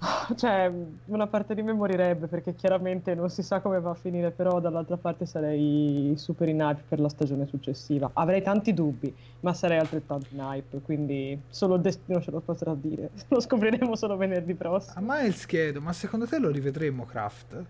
[0.34, 0.72] Cioè,
[1.06, 4.58] una parte di me morirebbe perché chiaramente non si sa come va a finire, però
[4.60, 8.10] dall'altra parte sarei super in hype per la stagione successiva.
[8.14, 12.74] Avrei tanti dubbi, ma sarei altrettanto in hype, quindi solo il destino ce lo potrà
[12.74, 13.10] dire.
[13.28, 14.94] Lo scopriremo solo venerdì prossimo.
[14.96, 17.64] A Miles chiedo, ma secondo te lo rivedremo Kraft?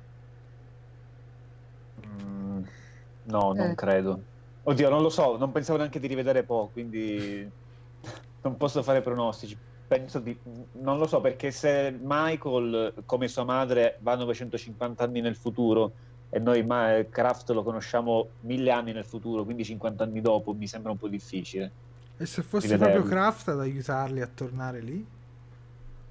[2.07, 2.63] Mm,
[3.25, 3.75] no, non eh.
[3.75, 4.23] credo.
[4.63, 7.51] Oddio, non lo so, non pensavo neanche di rivedere Po, quindi
[8.43, 9.57] non posso fare pronostici.
[9.91, 10.39] Penso di...
[10.73, 15.91] Non lo so, perché se Michael, come sua madre, va 950 anni nel futuro
[16.29, 20.69] e noi ma, Kraft lo conosciamo mille anni nel futuro, quindi 50 anni dopo, mi
[20.69, 21.73] sembra un po' difficile.
[22.17, 25.05] E se fosse proprio Kraft ad aiutarli a tornare lì?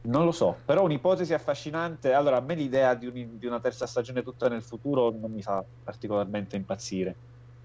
[0.02, 2.12] Non lo so, però un'ipotesi affascinante.
[2.12, 5.42] Allora, a me l'idea di, un, di una terza stagione tutta nel futuro non mi
[5.42, 7.16] fa particolarmente impazzire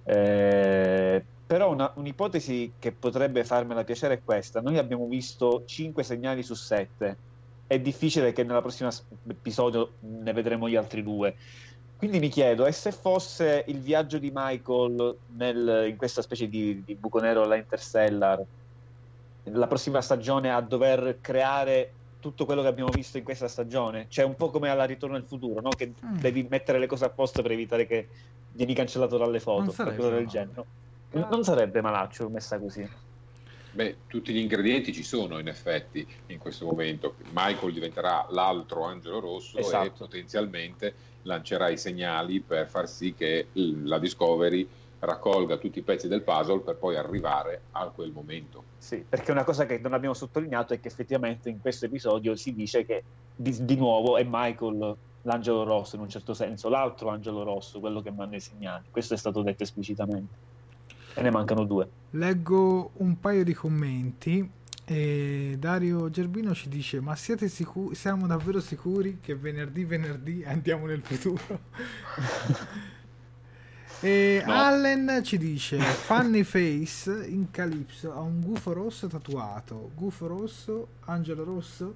[0.05, 4.61] eh, però una, un'ipotesi che potrebbe farmela piacere è questa.
[4.61, 7.17] Noi abbiamo visto 5 segnali su 7
[7.67, 8.91] è difficile che nella prossima
[9.29, 11.35] episodio ne vedremo gli altri due.
[11.97, 16.83] Quindi mi chiedo, e se fosse il viaggio di Michael nel, in questa specie di,
[16.85, 18.45] di buco nero alla Interstellar,
[19.45, 24.25] la prossima stagione a dover creare tutto quello che abbiamo visto in questa stagione, cioè
[24.25, 25.69] un po' come alla Ritorno al futuro, no?
[25.71, 26.17] che mm.
[26.19, 28.09] devi mettere le cose a posto per evitare che
[28.53, 30.65] vieni cancellato dalle foto, qualcosa del genere.
[31.15, 31.29] No?
[31.31, 32.89] Non sarebbe malaccio messa così.
[33.75, 37.17] Beh, tutti gli ingredienti ci sono in effetti in questo momento.
[37.33, 39.87] Michael diventerà l'altro angelo rosso esatto.
[39.87, 44.69] e potenzialmente lancerà i segnali per far sì che la Discovery
[45.01, 48.63] raccolga tutti i pezzi del puzzle per poi arrivare a quel momento.
[48.79, 52.55] Sì, perché una cosa che non abbiamo sottolineato è che effettivamente in questo episodio si
[52.55, 53.03] dice che
[53.35, 58.01] di, di nuovo è Michael l'angelo rosso in un certo senso, l'altro angelo rosso, quello
[58.01, 58.85] che manda i segnali.
[58.91, 60.53] Questo è stato detto esplicitamente
[61.15, 61.89] e ne mancano due.
[62.11, 64.51] Leggo un paio di commenti.
[64.87, 67.95] E Dario Gerbino ci dice: Ma siete sicuri?
[67.95, 71.41] Siamo davvero sicuri che venerdì, venerdì andiamo nel futuro?
[74.01, 74.53] e no.
[74.53, 79.91] Allen ci dice: Funny Face in Calypso ha un gufo rosso tatuato.
[79.95, 81.95] Gufo rosso, angelo rosso.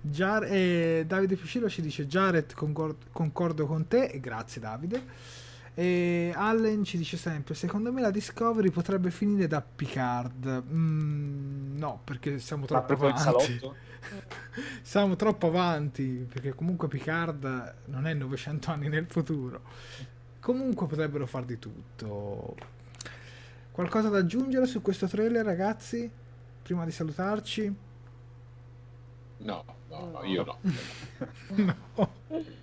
[0.00, 4.06] Jar- e Davide Fucilo ci dice: Jared, concordo, concordo con te.
[4.06, 5.02] E grazie, Davide.
[5.80, 10.64] E Allen ci dice sempre: Secondo me la Discovery potrebbe finire da Picard.
[10.70, 13.58] Mm, no, perché siamo troppo avanti.
[14.82, 16.28] siamo troppo avanti.
[16.30, 19.62] Perché comunque Picard non è 900 anni nel futuro.
[20.38, 22.56] Comunque potrebbero far di tutto.
[23.70, 26.10] Qualcosa da aggiungere su questo trailer, ragazzi?
[26.60, 27.74] Prima di salutarci?
[29.38, 30.58] No, no, no io no.
[31.96, 32.12] no.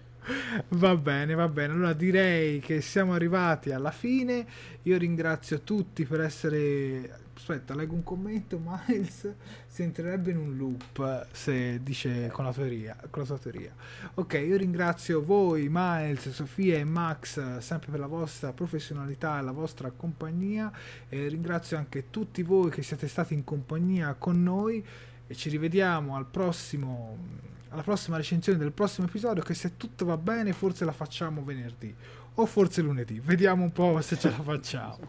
[0.69, 1.73] Va bene, va bene.
[1.73, 4.45] Allora direi che siamo arrivati alla fine.
[4.83, 7.25] Io ringrazio tutti per essere.
[7.33, 8.59] Aspetta, leggo un commento.
[8.63, 9.33] Miles
[9.67, 13.73] si entrerebbe in un loop se dice con la, teoria, con la sua teoria.
[14.15, 19.51] Ok, io ringrazio voi, Miles, Sofia e Max, sempre per la vostra professionalità e la
[19.51, 20.71] vostra compagnia.
[21.07, 24.83] E ringrazio anche tutti voi che siete stati in compagnia con noi.
[25.29, 30.17] E ci rivediamo al prossimo alla prossima recensione del prossimo episodio che se tutto va
[30.17, 31.95] bene forse la facciamo venerdì
[32.35, 33.19] o forse lunedì.
[33.19, 34.99] Vediamo un po' se ce la facciamo.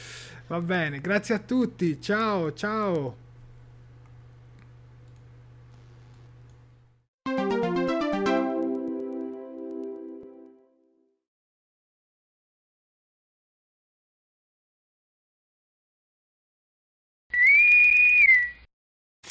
[0.48, 2.00] va bene, grazie a tutti.
[2.00, 3.23] Ciao, ciao.